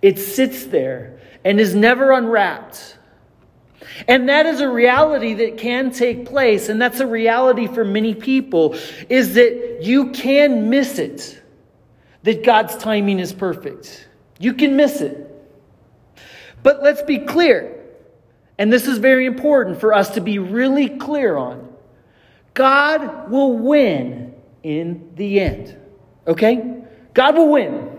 It 0.00 0.18
sits 0.18 0.64
there 0.64 1.20
and 1.44 1.60
is 1.60 1.74
never 1.74 2.12
unwrapped. 2.12 2.96
And 4.06 4.28
that 4.28 4.46
is 4.46 4.60
a 4.60 4.68
reality 4.68 5.34
that 5.34 5.58
can 5.58 5.90
take 5.90 6.26
place, 6.26 6.68
and 6.68 6.80
that's 6.80 7.00
a 7.00 7.06
reality 7.06 7.66
for 7.66 7.84
many 7.84 8.14
people, 8.14 8.76
is 9.08 9.34
that 9.34 9.80
you 9.82 10.10
can 10.12 10.70
miss 10.70 10.98
it, 10.98 11.42
that 12.22 12.44
God's 12.44 12.76
timing 12.76 13.18
is 13.18 13.32
perfect. 13.32 14.08
You 14.38 14.54
can 14.54 14.76
miss 14.76 15.00
it. 15.00 15.27
But 16.62 16.82
let's 16.82 17.02
be 17.02 17.18
clear, 17.18 17.84
and 18.58 18.72
this 18.72 18.86
is 18.86 18.98
very 18.98 19.26
important 19.26 19.80
for 19.80 19.94
us 19.94 20.10
to 20.14 20.20
be 20.20 20.38
really 20.38 20.88
clear 20.88 21.36
on. 21.36 21.72
God 22.54 23.30
will 23.30 23.56
win 23.56 24.34
in 24.62 25.12
the 25.14 25.40
end. 25.40 25.76
Okay? 26.26 26.82
God 27.14 27.36
will 27.36 27.52
win. 27.52 27.96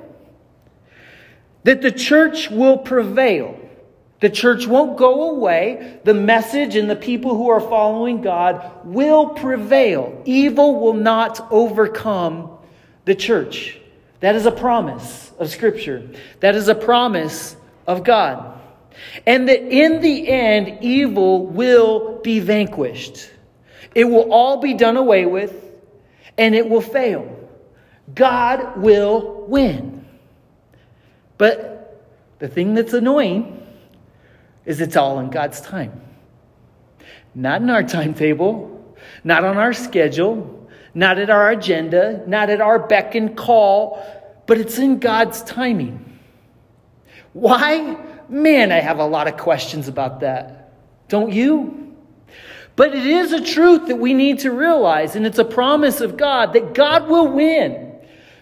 That 1.64 1.82
the 1.82 1.92
church 1.92 2.50
will 2.50 2.78
prevail. 2.78 3.58
The 4.20 4.30
church 4.30 4.68
won't 4.68 4.98
go 4.98 5.32
away. 5.32 6.00
The 6.04 6.14
message 6.14 6.76
and 6.76 6.90
the 6.90 6.96
people 6.96 7.36
who 7.36 7.50
are 7.50 7.62
following 7.62 8.22
God 8.22 8.86
will 8.86 9.30
prevail. 9.30 10.22
Evil 10.26 10.80
will 10.80 10.94
not 10.94 11.48
overcome 11.52 12.58
the 13.06 13.16
church. 13.16 13.80
That 14.20 14.36
is 14.36 14.46
a 14.46 14.52
promise 14.52 15.32
of 15.40 15.50
Scripture. 15.50 16.10
That 16.42 16.56
is 16.56 16.68
a 16.68 16.76
promise 16.76 17.56
of 17.90 18.04
God. 18.04 18.62
And 19.26 19.50
that 19.50 19.62
in 19.62 20.02
the 20.02 20.30
end, 20.30 20.78
evil 20.82 21.48
will 21.48 22.20
be 22.20 22.40
vanquished. 22.40 23.32
It 23.96 24.04
will 24.04 24.32
all 24.32 24.62
be 24.62 24.76
done 24.76 24.96
away 24.96 25.26
with, 25.26 25.72
and 26.38 26.54
it 26.54 26.70
will 26.70 26.82
fail. 26.82 27.36
God 28.14 28.78
will 28.78 29.46
win. 29.48 30.06
But 31.40 32.06
the 32.38 32.48
thing 32.48 32.76
that's 32.76 32.94
annoying 32.94 33.66
is 34.66 34.82
it's 34.82 34.96
all 34.96 35.20
in 35.20 35.32
God's 35.32 35.60
time. 35.60 36.00
Not 37.34 37.62
in 37.64 37.72
our 37.72 37.84
timetable, 37.84 38.96
not 39.24 39.44
on 39.44 39.58
our 39.58 39.74
schedule, 39.74 40.70
not 40.94 41.18
at 41.18 41.32
our 41.32 41.50
agenda, 41.50 42.24
not 42.28 42.52
at 42.52 42.62
our 42.62 42.78
beck 42.78 43.16
and 43.16 43.36
call, 43.36 44.04
but 44.46 44.60
it's 44.60 44.78
in 44.78 45.00
God's 45.00 45.42
timing. 45.44 46.09
Why? 47.40 47.98
Man, 48.28 48.72
I 48.72 48.80
have 48.80 49.00
a 49.00 49.06
lot 49.06 49.28
of 49.28 49.38
questions 49.38 49.88
about 49.88 50.20
that. 50.20 50.74
Don't 51.08 51.32
you? 51.32 51.96
But 52.76 52.96
it 52.96 53.06
is 53.06 53.34
a 53.34 53.44
truth 53.44 53.88
that 53.88 53.98
we 53.98 54.14
need 54.14 54.40
to 54.40 54.52
realize, 54.52 55.16
and 55.16 55.26
it's 55.26 55.40
a 55.40 55.46
promise 55.46 56.00
of 56.02 56.16
God 56.16 56.54
that 56.54 56.74
God 56.74 57.10
will 57.10 57.28
win. 57.28 57.94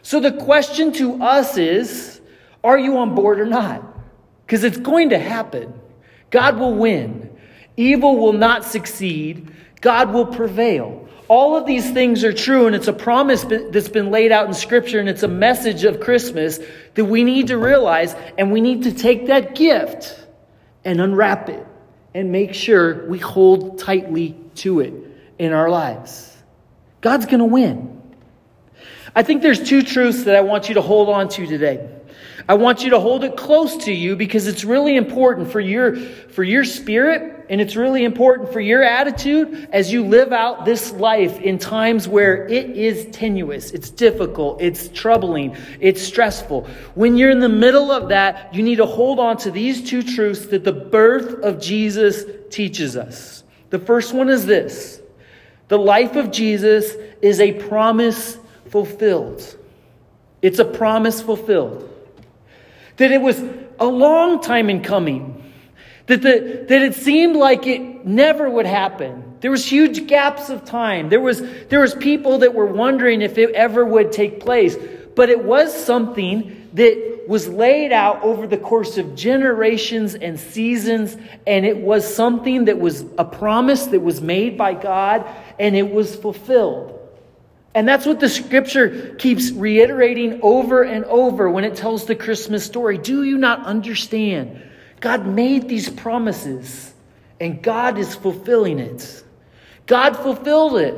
So 0.02 0.20
the 0.20 0.32
question 0.32 0.92
to 0.94 1.22
us 1.24 1.58
is 1.58 2.22
are 2.64 2.78
you 2.78 2.98
on 2.98 3.16
board 3.16 3.40
or 3.40 3.46
not? 3.46 3.84
Because 4.46 4.64
it's 4.64 4.78
going 4.78 5.10
to 5.10 5.20
happen. 5.20 5.74
God 6.30 6.58
will 6.60 6.74
win. 6.74 7.38
Evil 7.78 8.18
will 8.18 8.34
not 8.34 8.66
succeed. 8.66 9.52
God 9.82 10.12
will 10.12 10.26
prevail. 10.26 11.07
All 11.30 11.58
of 11.58 11.66
these 11.66 11.92
things 11.92 12.24
are 12.24 12.32
true, 12.32 12.68
and 12.68 12.76
it's 12.76 12.88
a 12.88 12.94
promise 12.94 13.44
that's 13.44 13.90
been 13.90 14.12
laid 14.12 14.32
out 14.32 14.48
in 14.48 14.54
Scripture, 14.54 15.00
and 15.00 15.10
it's 15.10 15.24
a 15.24 15.28
message 15.28 15.84
of 15.84 16.00
Christmas 16.00 16.60
that 16.96 17.06
we 17.06 17.24
need 17.24 17.48
to 17.48 17.58
realize, 17.58 18.16
and 18.38 18.52
we 18.52 18.62
need 18.62 18.84
to 18.84 18.94
take 18.94 19.28
that 19.28 19.54
gift 19.54 20.18
and 20.86 21.02
unwrap 21.02 21.50
it 21.50 21.66
and 22.14 22.32
make 22.32 22.54
sure 22.54 23.06
we 23.08 23.20
hold 23.20 23.78
tightly 23.78 24.38
to 24.56 24.80
it 24.80 24.94
in 25.38 25.52
our 25.52 25.70
lives. 25.70 26.36
God's 27.02 27.26
going 27.26 27.40
to 27.40 27.46
win. 27.46 28.02
I 29.14 29.24
think 29.24 29.42
there's 29.42 29.68
two 29.68 29.82
truths 29.82 30.24
that 30.24 30.36
I 30.36 30.42
want 30.42 30.70
you 30.70 30.76
to 30.76 30.82
hold 30.82 31.10
on 31.10 31.28
to 31.30 31.46
today. 31.46 31.90
I 32.48 32.54
want 32.54 32.84
you 32.84 32.92
to 32.92 33.00
hold 33.00 33.26
it 33.26 33.36
close 33.36 33.86
to 33.86 33.92
you 33.92 34.16
because 34.16 34.48
it's 34.48 34.64
really 34.64 34.96
important 34.96 35.52
for 35.52 35.60
your, 35.60 35.96
for 35.96 36.44
your 36.44 36.64
spirit 36.64 37.37
and 37.50 37.62
it's 37.62 37.76
really 37.76 38.04
important 38.04 38.52
for 38.52 38.60
your 38.60 38.84
attitude 38.84 39.70
as 39.72 39.92
you 39.92 40.06
live 40.06 40.34
out 40.34 40.66
this 40.66 40.92
life 40.92 41.40
in 41.40 41.58
times 41.58 42.08
where 42.08 42.48
it 42.48 42.72
is 42.72 43.08
tenuous, 43.12 43.72
it's 43.72 43.90
difficult, 43.90 44.62
it's 44.62 44.90
troubling, 44.90 45.56
it's 45.80 46.02
stressful. 46.02 46.68
When 46.96 47.18
you're 47.18 47.32
in 47.32 47.40
the 47.40 47.50
middle 47.50 47.92
of 47.92 48.10
that, 48.10 48.54
you 48.54 48.64
need 48.64 48.78
to 48.78 48.86
hold 48.86 49.20
on 49.20 49.38
to 49.38 49.52
these 49.52 49.90
two 49.90 50.04
truths 50.04 50.48
that 50.48 50.64
the 50.64 50.74
birth 50.74 51.44
of 51.44 51.62
Jesus 51.62 52.26
teaches 52.50 52.98
us. 52.98 53.44
The 53.70 53.80
first 53.80 54.14
one 54.14 54.30
is 54.30 54.46
this 54.46 55.02
the 55.68 55.78
life 55.78 56.16
of 56.16 56.32
Jesus 56.32 56.96
is 57.22 57.40
a 57.40 57.54
promise 57.54 58.38
fulfilled. 58.70 59.58
It's 60.42 60.60
a 60.60 60.66
promise 60.66 61.22
fulfilled 61.22 61.94
that 62.98 63.12
it 63.12 63.22
was 63.22 63.42
a 63.80 63.86
long 63.86 64.42
time 64.42 64.70
in 64.70 64.82
coming, 64.82 65.47
that, 66.08 66.22
the, 66.22 66.66
that 66.68 66.82
it 66.82 66.96
seemed 66.96 67.36
like 67.36 67.68
it 67.68 68.06
never 68.06 68.50
would 68.50 68.66
happen. 68.66 69.36
There 69.40 69.52
was 69.52 69.66
huge 69.66 70.08
gaps 70.08 70.50
of 70.50 70.66
time. 70.66 71.10
There 71.10 71.22
was, 71.22 71.42
there 71.68 71.82
was 71.82 71.94
people 71.94 72.40
that 72.40 72.56
were 72.56 72.66
wondering 72.66 73.22
if 73.22 73.38
it 73.38 73.52
ever 73.52 73.86
would 73.86 74.12
take 74.12 74.40
place. 74.40 74.76
But 75.16 75.30
it 75.30 75.44
was 75.44 75.74
something 75.74 76.70
that 76.74 77.26
was 77.28 77.48
laid 77.48 77.92
out 77.92 78.24
over 78.24 78.48
the 78.48 78.58
course 78.58 78.98
of 78.98 79.16
generations 79.16 80.16
and 80.16 80.40
seasons, 80.40 81.18
and 81.46 81.66
it 81.66 81.78
was 81.78 82.16
something 82.16 82.66
that 82.66 82.80
was 82.80 83.04
a 83.18 83.26
promise 83.26 83.88
that 83.88 84.00
was 84.00 84.22
made 84.22 84.58
by 84.58 84.74
God, 84.74 85.26
and 85.60 85.76
it 85.76 85.92
was 85.92 86.16
fulfilled. 86.16 86.94
And 87.76 87.88
that's 87.88 88.06
what 88.06 88.20
the 88.20 88.30
scripture 88.30 89.16
keeps 89.16 89.52
reiterating 89.52 90.40
over 90.42 90.84
and 90.84 91.04
over 91.06 91.50
when 91.50 91.64
it 91.64 91.76
tells 91.76 92.06
the 92.06 92.16
Christmas 92.16 92.64
story. 92.64 92.98
Do 92.98 93.24
you 93.24 93.38
not 93.38 93.66
understand? 93.66 94.64
God 95.00 95.26
made 95.26 95.68
these 95.68 95.90
promises, 95.90 96.94
and 97.40 97.62
God 97.62 97.98
is 97.98 98.16
fulfilling 98.16 98.80
it. 98.80 99.24
God 99.86 100.18
fulfilled 100.18 100.78
it 100.78 100.96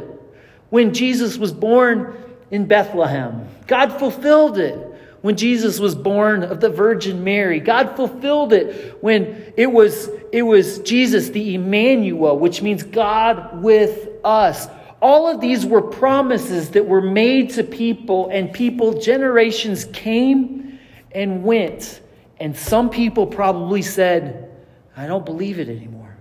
when 0.70 0.94
Jesus 0.94 1.38
was 1.38 1.52
born 1.52 2.16
in 2.52 2.66
Bethlehem. 2.66 3.48
God 3.68 4.00
fulfilled 4.00 4.58
it 4.58 4.86
when 5.22 5.36
Jesus 5.36 5.80
was 5.80 5.96
born 5.96 6.44
of 6.44 6.62
the 6.62 6.70
Virgin 6.70 7.24
Mary. 7.24 7.60
God 7.60 7.96
fulfilled 7.96 8.54
it 8.54 8.98
when 9.02 9.54
it 9.58 9.68
was, 9.68 10.10
it 10.32 10.44
was 10.44 10.80
Jesus, 10.80 11.30
the 11.30 11.56
Emmanuel, 11.56 12.40
which 12.40 12.62
means 12.62 12.84
God 12.84 13.62
with 13.62 14.08
us. 14.24 14.68
All 15.02 15.28
of 15.30 15.42
these 15.42 15.66
were 15.66 15.82
promises 15.82 16.72
that 16.72 16.86
were 16.86 17.02
made 17.02 17.52
to 17.52 17.64
people, 17.64 18.30
and 18.30 18.52
people, 18.52 19.00
generations 19.00 19.86
came 19.86 20.80
and 21.12 21.44
went. 21.44 22.02
And 22.40 22.56
some 22.56 22.90
people 22.90 23.28
probably 23.28 23.82
said, 23.82 24.52
I 24.96 25.08
don't 25.08 25.26
believe 25.26 25.60
it 25.60 25.70
anymore. 25.70 26.18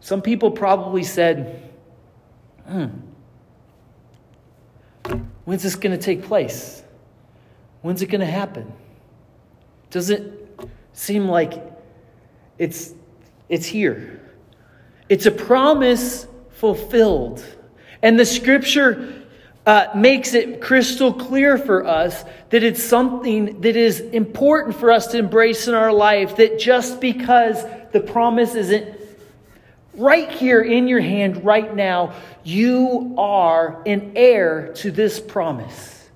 Some 0.00 0.20
people 0.20 0.50
probably 0.50 1.04
said, 1.04 1.70
hmm, 2.66 2.86
when's 5.44 5.62
this 5.62 5.76
going 5.76 5.96
to 5.96 6.02
take 6.02 6.22
place? 6.22 6.82
When's 7.82 8.02
it 8.02 8.06
going 8.06 8.20
to 8.20 8.26
happen? 8.26 8.72
Does 9.90 10.10
it 10.10 10.58
seem 10.92 11.28
like 11.28 11.62
it's, 12.58 12.94
it's 13.48 13.66
here? 13.66 14.20
It's 15.08 15.26
a 15.26 15.30
promise 15.30 16.26
fulfilled. 16.50 17.44
And 18.02 18.18
the 18.18 18.26
scripture 18.26 19.21
uh, 19.64 19.86
makes 19.94 20.34
it 20.34 20.60
crystal 20.60 21.12
clear 21.12 21.56
for 21.56 21.86
us 21.86 22.24
that 22.50 22.62
it's 22.62 22.82
something 22.82 23.60
that 23.60 23.76
is 23.76 24.00
important 24.00 24.76
for 24.76 24.90
us 24.90 25.08
to 25.08 25.18
embrace 25.18 25.68
in 25.68 25.74
our 25.74 25.92
life, 25.92 26.36
that 26.36 26.58
just 26.58 27.00
because 27.00 27.64
the 27.92 28.00
promise 28.00 28.54
isn't 28.54 28.98
right 29.94 30.30
here 30.32 30.60
in 30.60 30.88
your 30.88 31.00
hand 31.00 31.44
right 31.44 31.74
now, 31.74 32.14
you 32.42 33.14
are 33.18 33.82
an 33.86 34.12
heir 34.16 34.72
to 34.74 34.90
this 34.90 35.20
promise. 35.20 36.08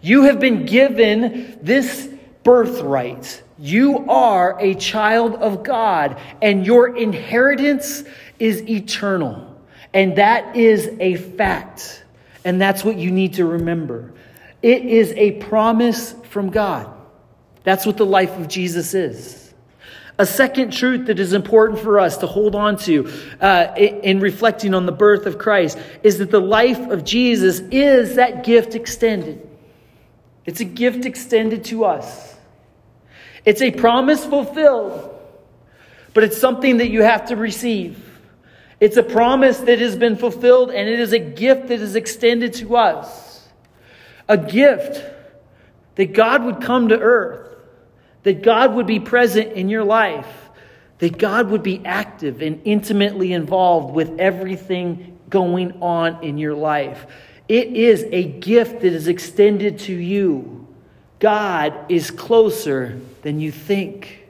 You 0.00 0.24
have 0.24 0.40
been 0.40 0.64
given 0.64 1.58
this 1.62 2.08
birthright. 2.42 3.42
You 3.58 4.08
are 4.08 4.58
a 4.60 4.74
child 4.74 5.34
of 5.34 5.62
God, 5.62 6.18
and 6.42 6.66
your 6.66 6.96
inheritance 6.96 8.04
is 8.38 8.68
eternal. 8.68 9.50
And 9.92 10.16
that 10.16 10.56
is 10.56 10.90
a 11.00 11.16
fact. 11.16 12.03
And 12.44 12.60
that's 12.60 12.84
what 12.84 12.96
you 12.96 13.10
need 13.10 13.34
to 13.34 13.46
remember. 13.46 14.12
It 14.62 14.84
is 14.84 15.12
a 15.12 15.32
promise 15.32 16.14
from 16.30 16.50
God. 16.50 16.92
That's 17.64 17.86
what 17.86 17.96
the 17.96 18.06
life 18.06 18.38
of 18.38 18.48
Jesus 18.48 18.94
is. 18.94 19.40
A 20.16 20.26
second 20.26 20.72
truth 20.72 21.06
that 21.06 21.18
is 21.18 21.32
important 21.32 21.80
for 21.80 21.98
us 21.98 22.18
to 22.18 22.26
hold 22.26 22.54
on 22.54 22.76
to 22.78 23.10
uh, 23.40 23.74
in 23.76 24.20
reflecting 24.20 24.72
on 24.72 24.86
the 24.86 24.92
birth 24.92 25.26
of 25.26 25.38
Christ 25.38 25.76
is 26.04 26.18
that 26.18 26.30
the 26.30 26.40
life 26.40 26.78
of 26.90 27.04
Jesus 27.04 27.60
is 27.72 28.14
that 28.14 28.44
gift 28.44 28.76
extended. 28.76 29.48
It's 30.46 30.60
a 30.60 30.64
gift 30.64 31.04
extended 31.04 31.64
to 31.64 31.84
us. 31.84 32.36
It's 33.44 33.60
a 33.60 33.72
promise 33.72 34.24
fulfilled, 34.24 35.10
but 36.12 36.22
it's 36.22 36.38
something 36.38 36.76
that 36.76 36.90
you 36.90 37.02
have 37.02 37.26
to 37.26 37.36
receive. 37.36 38.13
It's 38.80 38.96
a 38.96 39.02
promise 39.02 39.58
that 39.58 39.78
has 39.78 39.96
been 39.96 40.16
fulfilled, 40.16 40.70
and 40.70 40.88
it 40.88 41.00
is 41.00 41.12
a 41.12 41.18
gift 41.18 41.68
that 41.68 41.80
is 41.80 41.96
extended 41.96 42.54
to 42.54 42.76
us. 42.76 43.46
A 44.28 44.36
gift 44.36 45.02
that 45.94 46.12
God 46.12 46.44
would 46.44 46.60
come 46.60 46.88
to 46.88 46.98
earth, 46.98 47.56
that 48.24 48.42
God 48.42 48.74
would 48.74 48.86
be 48.86 49.00
present 49.00 49.52
in 49.52 49.68
your 49.68 49.84
life, 49.84 50.50
that 50.98 51.18
God 51.18 51.50
would 51.50 51.62
be 51.62 51.84
active 51.84 52.42
and 52.42 52.60
intimately 52.64 53.32
involved 53.32 53.94
with 53.94 54.18
everything 54.18 55.18
going 55.28 55.82
on 55.82 56.22
in 56.22 56.38
your 56.38 56.54
life. 56.54 57.06
It 57.48 57.68
is 57.68 58.06
a 58.10 58.24
gift 58.24 58.80
that 58.80 58.92
is 58.92 59.08
extended 59.08 59.80
to 59.80 59.92
you. 59.92 60.66
God 61.18 61.74
is 61.90 62.10
closer 62.10 63.00
than 63.22 63.40
you 63.40 63.52
think. 63.52 64.26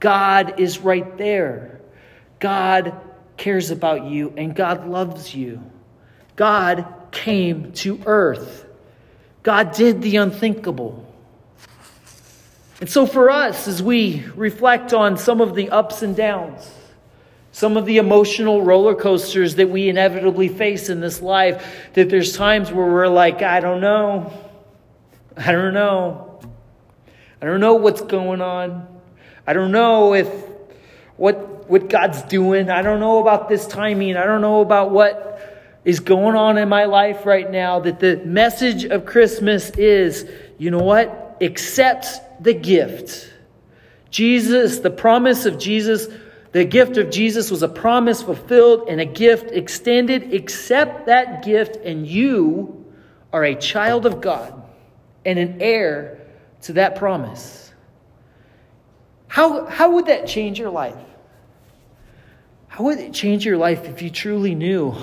God 0.00 0.60
is 0.60 0.78
right 0.78 1.16
there. 1.16 1.80
God 2.40 3.00
cares 3.36 3.70
about 3.70 4.04
you 4.06 4.32
and 4.36 4.54
God 4.54 4.88
loves 4.88 5.34
you. 5.34 5.62
God 6.36 6.86
came 7.10 7.72
to 7.72 8.00
earth. 8.06 8.66
God 9.42 9.72
did 9.72 10.02
the 10.02 10.16
unthinkable. 10.16 11.04
And 12.80 12.90
so, 12.90 13.06
for 13.06 13.30
us, 13.30 13.68
as 13.68 13.82
we 13.82 14.24
reflect 14.34 14.92
on 14.92 15.16
some 15.16 15.40
of 15.40 15.54
the 15.54 15.70
ups 15.70 16.02
and 16.02 16.16
downs, 16.16 16.70
some 17.52 17.76
of 17.76 17.86
the 17.86 17.98
emotional 17.98 18.62
roller 18.62 18.96
coasters 18.96 19.54
that 19.56 19.70
we 19.70 19.88
inevitably 19.88 20.48
face 20.48 20.88
in 20.88 21.00
this 21.00 21.22
life, 21.22 21.64
that 21.92 22.10
there's 22.10 22.36
times 22.36 22.72
where 22.72 22.86
we're 22.86 23.06
like, 23.06 23.42
I 23.42 23.60
don't 23.60 23.80
know. 23.80 24.32
I 25.36 25.52
don't 25.52 25.72
know. 25.72 26.40
I 27.40 27.46
don't 27.46 27.60
know 27.60 27.74
what's 27.74 28.02
going 28.02 28.40
on. 28.40 28.88
I 29.46 29.52
don't 29.52 29.70
know 29.70 30.14
if 30.14 30.28
what 31.16 31.53
what 31.68 31.88
God's 31.88 32.22
doing. 32.22 32.70
I 32.70 32.82
don't 32.82 33.00
know 33.00 33.20
about 33.20 33.48
this 33.48 33.66
timing. 33.66 34.16
I 34.16 34.24
don't 34.24 34.40
know 34.40 34.60
about 34.60 34.90
what 34.90 35.80
is 35.84 36.00
going 36.00 36.36
on 36.36 36.58
in 36.58 36.68
my 36.68 36.84
life 36.84 37.26
right 37.26 37.50
now. 37.50 37.80
That 37.80 38.00
the 38.00 38.16
message 38.24 38.84
of 38.84 39.04
Christmas 39.04 39.70
is, 39.70 40.28
you 40.58 40.70
know 40.70 40.82
what? 40.82 41.36
Accept 41.40 42.06
the 42.42 42.54
gift. 42.54 43.30
Jesus, 44.10 44.78
the 44.78 44.90
promise 44.90 45.46
of 45.46 45.58
Jesus 45.58 46.08
the 46.54 46.64
gift 46.64 46.98
of 46.98 47.10
Jesus 47.10 47.50
was 47.50 47.64
a 47.64 47.68
promise 47.68 48.22
fulfilled 48.22 48.88
and 48.88 49.00
a 49.00 49.04
gift 49.04 49.50
extended. 49.50 50.32
Accept 50.32 51.06
that 51.06 51.44
gift, 51.44 51.74
and 51.84 52.06
you 52.06 52.84
are 53.32 53.42
a 53.42 53.56
child 53.56 54.06
of 54.06 54.20
God 54.20 54.62
and 55.24 55.36
an 55.36 55.60
heir 55.60 56.20
to 56.62 56.74
that 56.74 56.94
promise. 56.94 57.72
How, 59.26 59.66
how 59.66 59.94
would 59.94 60.06
that 60.06 60.28
change 60.28 60.60
your 60.60 60.70
life? 60.70 60.94
How 62.74 62.82
would 62.82 62.98
it 62.98 63.12
change 63.12 63.44
your 63.44 63.56
life 63.56 63.84
if 63.84 64.02
you 64.02 64.10
truly 64.10 64.56
knew, 64.56 64.96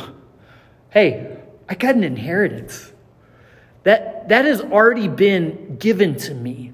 hey, 0.89 1.37
I 1.69 1.75
got 1.75 1.95
an 1.95 2.03
inheritance? 2.03 2.91
That, 3.83 4.27
that 4.27 4.43
has 4.43 4.59
already 4.59 5.07
been 5.07 5.77
given 5.77 6.17
to 6.17 6.33
me. 6.33 6.73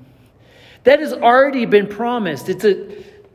That 0.86 1.00
has 1.00 1.14
already 1.14 1.68
been 1.68 1.86
promised. 1.86 2.50
It's 2.50 2.64
a, 2.64 2.90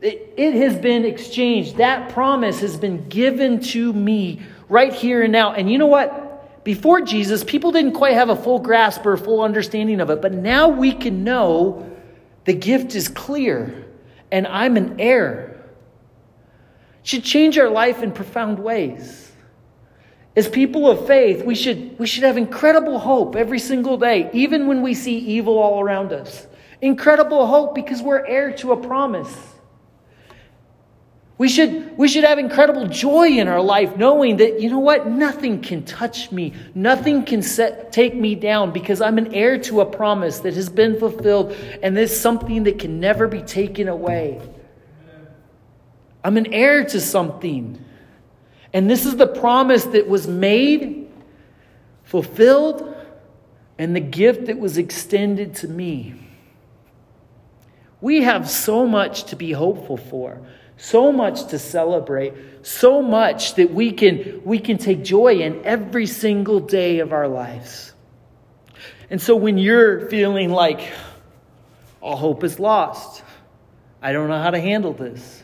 it, 0.05 0.33
it 0.35 0.55
has 0.55 0.77
been 0.77 1.05
exchanged. 1.05 1.77
That 1.77 2.11
promise 2.11 2.59
has 2.59 2.75
been 2.75 3.07
given 3.07 3.61
to 3.61 3.93
me 3.93 4.41
right 4.67 4.91
here 4.91 5.23
and 5.23 5.31
now. 5.31 5.53
And 5.53 5.71
you 5.71 5.77
know 5.77 5.87
what? 5.87 6.65
Before 6.65 6.99
Jesus, 6.99 7.45
people 7.45 7.71
didn't 7.71 7.93
quite 7.93 8.15
have 8.15 8.27
a 8.27 8.35
full 8.35 8.59
grasp 8.59 9.05
or 9.05 9.15
full 9.15 9.41
understanding 9.41 10.01
of 10.01 10.09
it. 10.09 10.21
But 10.21 10.33
now 10.33 10.67
we 10.67 10.91
can 10.91 11.23
know 11.23 11.89
the 12.43 12.53
gift 12.53 12.93
is 12.93 13.07
clear 13.07 13.85
and 14.33 14.47
I'm 14.47 14.75
an 14.75 14.99
heir. 14.99 15.52
Should 17.03 17.23
change 17.23 17.57
our 17.57 17.69
life 17.69 18.01
in 18.01 18.11
profound 18.11 18.59
ways. 18.59 19.31
As 20.35 20.47
people 20.49 20.89
of 20.89 21.05
faith, 21.05 21.45
we 21.45 21.53
should, 21.53 21.99
we 21.99 22.07
should 22.07 22.23
have 22.23 22.37
incredible 22.37 22.97
hope 22.97 23.35
every 23.35 23.59
single 23.59 23.97
day, 23.97 24.29
even 24.33 24.67
when 24.67 24.81
we 24.81 24.95
see 24.95 25.17
evil 25.17 25.59
all 25.59 25.79
around 25.79 26.11
us. 26.11 26.47
Incredible 26.81 27.45
hope 27.45 27.75
because 27.75 28.01
we're 28.01 28.25
heir 28.25 28.51
to 28.53 28.71
a 28.71 28.77
promise. 28.77 29.35
We 31.37 31.49
should, 31.49 31.97
we 31.97 32.07
should 32.07 32.23
have 32.23 32.39
incredible 32.39 32.87
joy 32.87 33.27
in 33.27 33.47
our 33.47 33.61
life 33.61 33.97
knowing 33.97 34.37
that, 34.37 34.61
you 34.61 34.69
know 34.69 34.79
what, 34.79 35.07
nothing 35.07 35.61
can 35.61 35.83
touch 35.83 36.31
me. 36.31 36.53
Nothing 36.73 37.25
can 37.25 37.41
set, 37.41 37.91
take 37.91 38.15
me 38.15 38.33
down 38.35 38.71
because 38.71 39.01
I'm 39.01 39.17
an 39.17 39.33
heir 39.33 39.57
to 39.59 39.81
a 39.81 39.85
promise 39.85 40.39
that 40.39 40.53
has 40.53 40.69
been 40.69 40.97
fulfilled 40.97 41.55
and 41.81 41.97
there's 41.97 42.17
something 42.17 42.63
that 42.63 42.79
can 42.79 42.99
never 42.99 43.27
be 43.27 43.41
taken 43.41 43.87
away. 43.87 44.41
I'm 46.23 46.37
an 46.37 46.53
heir 46.53 46.85
to 46.85 46.99
something. 47.01 47.83
And 48.73 48.89
this 48.89 49.05
is 49.05 49.17
the 49.17 49.27
promise 49.27 49.85
that 49.85 50.07
was 50.07 50.27
made, 50.27 51.11
fulfilled, 52.03 52.95
and 53.77 53.95
the 53.95 53.99
gift 53.99 54.45
that 54.45 54.57
was 54.57 54.77
extended 54.77 55.55
to 55.55 55.67
me. 55.67 56.15
We 58.01 58.21
have 58.23 58.49
so 58.49 58.87
much 58.87 59.25
to 59.25 59.35
be 59.35 59.51
hopeful 59.51 59.97
for 59.97 60.41
so 60.77 61.11
much 61.11 61.47
to 61.47 61.59
celebrate, 61.59 62.33
so 62.61 63.01
much 63.01 63.55
that 63.55 63.73
we 63.73 63.91
can, 63.91 64.41
we 64.43 64.59
can 64.59 64.77
take 64.77 65.03
joy 65.03 65.35
in 65.35 65.63
every 65.63 66.05
single 66.05 66.59
day 66.59 66.99
of 66.99 67.13
our 67.13 67.27
lives. 67.27 67.93
And 69.09 69.21
so 69.21 69.35
when 69.35 69.57
you're 69.57 70.09
feeling 70.09 70.49
like 70.49 70.91
all 72.01 72.17
hope 72.17 72.43
is 72.43 72.59
lost, 72.59 73.23
I 74.01 74.11
don't 74.11 74.27
know 74.27 74.41
how 74.41 74.49
to 74.49 74.59
handle 74.59 74.93
this, 74.93 75.42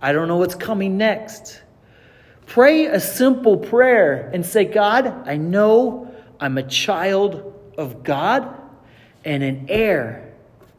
I 0.00 0.12
don't 0.12 0.28
know 0.28 0.36
what's 0.36 0.54
coming 0.54 0.96
next, 0.96 1.60
pray 2.46 2.86
a 2.86 3.00
simple 3.00 3.56
prayer 3.56 4.30
and 4.32 4.44
say, 4.46 4.64
God, 4.64 5.28
I 5.28 5.36
know 5.36 6.14
I'm 6.40 6.56
a 6.56 6.62
child 6.62 7.72
of 7.76 8.04
God 8.04 8.54
and 9.24 9.42
an 9.42 9.66
heir 9.68 10.32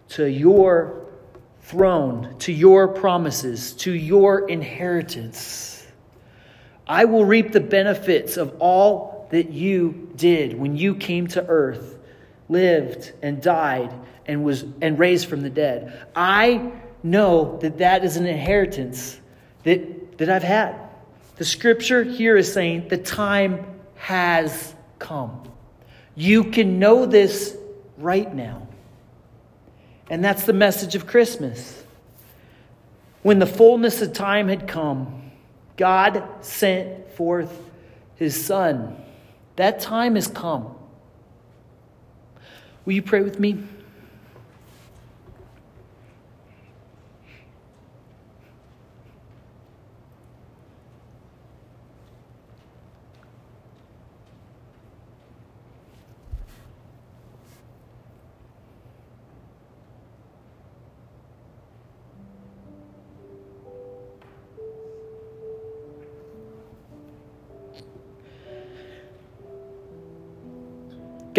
to 0.10 0.26
your 0.26 1.06
throne, 1.62 2.38
to 2.40 2.52
your 2.52 2.88
promises, 2.88 3.74
to 3.74 3.92
your 3.92 4.48
inheritance. 4.48 5.86
I 6.88 7.06
will 7.06 7.26
reap 7.26 7.52
the 7.52 7.60
benefits 7.60 8.38
of 8.38 8.56
all 8.60 9.28
that 9.32 9.52
you 9.52 10.12
did 10.16 10.58
when 10.58 10.76
you 10.76 10.96
came 10.96 11.28
to 11.28 11.46
earth, 11.46 12.00
lived 12.48 13.12
and 13.22 13.42
died 13.42 13.94
and 14.26 14.44
was 14.44 14.66
and 14.82 14.98
raised 14.98 15.28
from 15.28 15.42
the 15.42 15.50
dead. 15.50 16.08
I 16.16 16.72
know 17.04 17.58
that 17.62 17.78
that 17.80 18.04
is 18.04 18.18
an 18.18 18.26
inheritance 18.26 19.20
that 19.64 20.18
that 20.20 20.30
I've 20.30 20.44
had. 20.44 20.76
The 21.38 21.46
scripture 21.46 22.04
here 22.04 22.38
is 22.38 22.52
saying 22.52 22.90
the 22.90 22.98
time 22.98 23.66
has 23.96 24.76
come. 25.00 25.50
You 26.16 26.44
can 26.44 26.80
know 26.80 27.06
this 27.06 27.56
right 27.98 28.34
now. 28.34 28.68
And 30.10 30.24
that's 30.24 30.44
the 30.44 30.54
message 30.54 30.96
of 30.96 31.08
Christmas. 31.08 31.84
When 33.24 33.40
the 33.40 33.46
fullness 33.46 34.02
of 34.02 34.12
time 34.12 34.50
had 34.50 34.68
come, 34.68 35.32
God 35.78 36.24
sent 36.42 37.10
forth 37.12 37.58
his 38.16 38.46
Son. 38.46 38.98
That 39.56 39.80
time 39.80 40.16
has 40.16 40.28
come. 40.28 40.76
Will 42.84 42.94
you 42.94 43.02
pray 43.02 43.22
with 43.22 43.40
me? 43.40 43.64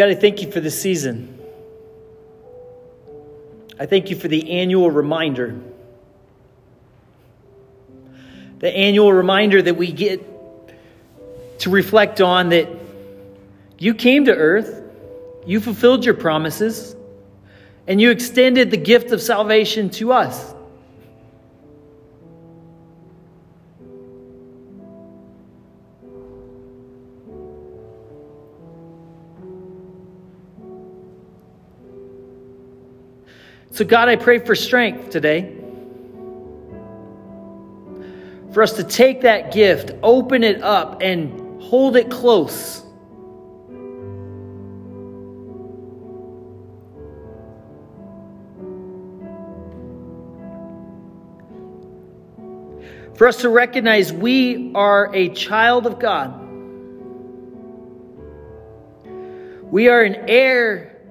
God, 0.01 0.09
I 0.09 0.15
thank 0.15 0.41
you 0.41 0.51
for 0.51 0.59
this 0.59 0.81
season. 0.81 1.37
I 3.79 3.85
thank 3.85 4.09
you 4.09 4.15
for 4.15 4.27
the 4.27 4.49
annual 4.49 4.89
reminder. 4.89 5.61
The 8.57 8.75
annual 8.75 9.13
reminder 9.13 9.61
that 9.61 9.75
we 9.75 9.91
get 9.91 10.19
to 11.59 11.69
reflect 11.69 12.19
on 12.19 12.49
that 12.49 12.67
you 13.77 13.93
came 13.93 14.25
to 14.25 14.33
earth, 14.33 14.81
you 15.45 15.59
fulfilled 15.59 16.03
your 16.03 16.15
promises, 16.15 16.95
and 17.85 18.01
you 18.01 18.09
extended 18.09 18.71
the 18.71 18.77
gift 18.77 19.11
of 19.11 19.21
salvation 19.21 19.91
to 19.91 20.13
us. 20.13 20.51
So, 33.81 33.87
God, 33.87 34.09
I 34.09 34.15
pray 34.15 34.37
for 34.37 34.53
strength 34.53 35.09
today. 35.09 35.55
For 38.53 38.61
us 38.61 38.73
to 38.73 38.83
take 38.83 39.21
that 39.21 39.51
gift, 39.51 39.89
open 40.03 40.43
it 40.43 40.61
up, 40.61 41.01
and 41.01 41.59
hold 41.63 41.95
it 41.95 42.11
close. 42.11 42.85
For 53.15 53.27
us 53.27 53.37
to 53.37 53.49
recognize 53.49 54.13
we 54.13 54.73
are 54.75 55.09
a 55.11 55.29
child 55.29 55.87
of 55.87 55.97
God. 55.97 56.39
We 59.71 59.87
are 59.87 60.03
an 60.03 60.29
heir 60.29 61.01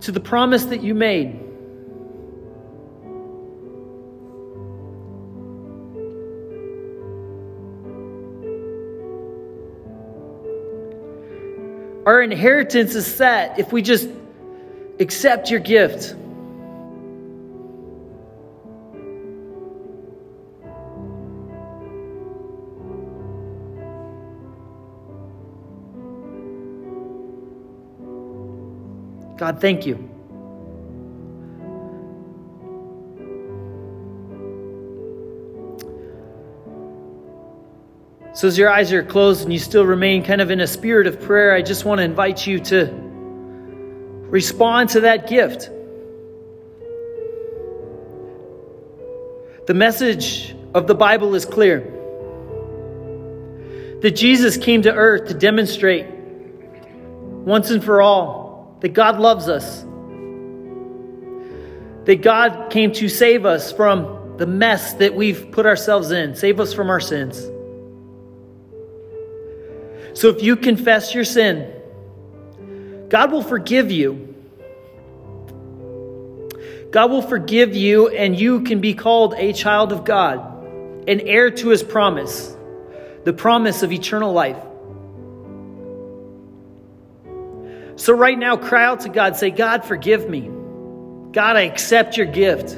to 0.00 0.12
the 0.12 0.20
promise 0.20 0.66
that 0.66 0.82
you 0.82 0.94
made. 0.94 1.47
Our 12.08 12.22
inheritance 12.22 12.94
is 12.94 13.06
set 13.06 13.58
if 13.58 13.70
we 13.70 13.82
just 13.82 14.08
accept 14.98 15.50
your 15.50 15.60
gift. 15.60 16.14
God, 29.36 29.60
thank 29.60 29.84
you. 29.84 30.07
So, 38.38 38.46
as 38.46 38.56
your 38.56 38.70
eyes 38.70 38.92
are 38.92 39.02
closed 39.02 39.42
and 39.42 39.52
you 39.52 39.58
still 39.58 39.84
remain 39.84 40.22
kind 40.22 40.40
of 40.40 40.52
in 40.52 40.60
a 40.60 40.66
spirit 40.68 41.08
of 41.08 41.20
prayer, 41.20 41.52
I 41.52 41.60
just 41.60 41.84
want 41.84 41.98
to 41.98 42.04
invite 42.04 42.46
you 42.46 42.60
to 42.60 42.88
respond 44.30 44.90
to 44.90 45.00
that 45.00 45.26
gift. 45.28 45.68
The 49.66 49.74
message 49.74 50.54
of 50.72 50.86
the 50.86 50.94
Bible 50.94 51.34
is 51.34 51.46
clear 51.46 51.80
that 54.02 54.12
Jesus 54.12 54.56
came 54.56 54.82
to 54.82 54.94
earth 54.94 55.26
to 55.26 55.34
demonstrate 55.34 56.06
once 56.08 57.72
and 57.72 57.82
for 57.82 58.00
all 58.00 58.76
that 58.82 58.90
God 58.90 59.18
loves 59.18 59.48
us, 59.48 59.80
that 62.04 62.22
God 62.22 62.70
came 62.70 62.92
to 62.92 63.08
save 63.08 63.44
us 63.44 63.72
from 63.72 64.36
the 64.36 64.46
mess 64.46 64.94
that 64.94 65.16
we've 65.16 65.50
put 65.50 65.66
ourselves 65.66 66.12
in, 66.12 66.36
save 66.36 66.60
us 66.60 66.72
from 66.72 66.88
our 66.88 67.00
sins. 67.00 67.44
So 70.18 70.30
if 70.30 70.42
you 70.42 70.56
confess 70.56 71.14
your 71.14 71.22
sin, 71.22 71.72
God 73.08 73.30
will 73.30 73.44
forgive 73.44 73.92
you. 73.92 74.34
God 76.90 77.12
will 77.12 77.22
forgive 77.22 77.76
you, 77.76 78.08
and 78.08 78.36
you 78.36 78.62
can 78.62 78.80
be 78.80 78.94
called 78.94 79.34
a 79.34 79.52
child 79.52 79.92
of 79.92 80.04
God, 80.04 80.40
an 81.08 81.20
heir 81.20 81.52
to 81.52 81.68
his 81.68 81.84
promise, 81.84 82.56
the 83.22 83.32
promise 83.32 83.84
of 83.84 83.92
eternal 83.92 84.32
life. 84.32 84.60
So, 87.94 88.12
right 88.12 88.36
now, 88.36 88.56
cry 88.56 88.86
out 88.86 89.02
to 89.02 89.08
God, 89.08 89.36
say, 89.36 89.50
God, 89.50 89.84
forgive 89.84 90.28
me. 90.28 90.50
God, 91.30 91.54
I 91.54 91.60
accept 91.60 92.16
your 92.16 92.26
gift. 92.26 92.72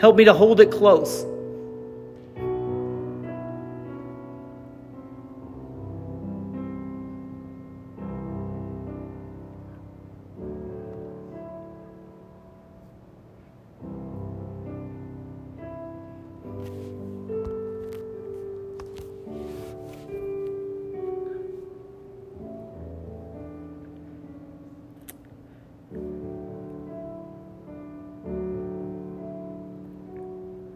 Help 0.00 0.16
me 0.16 0.24
to 0.24 0.34
hold 0.34 0.58
it 0.58 0.72
close. 0.72 1.24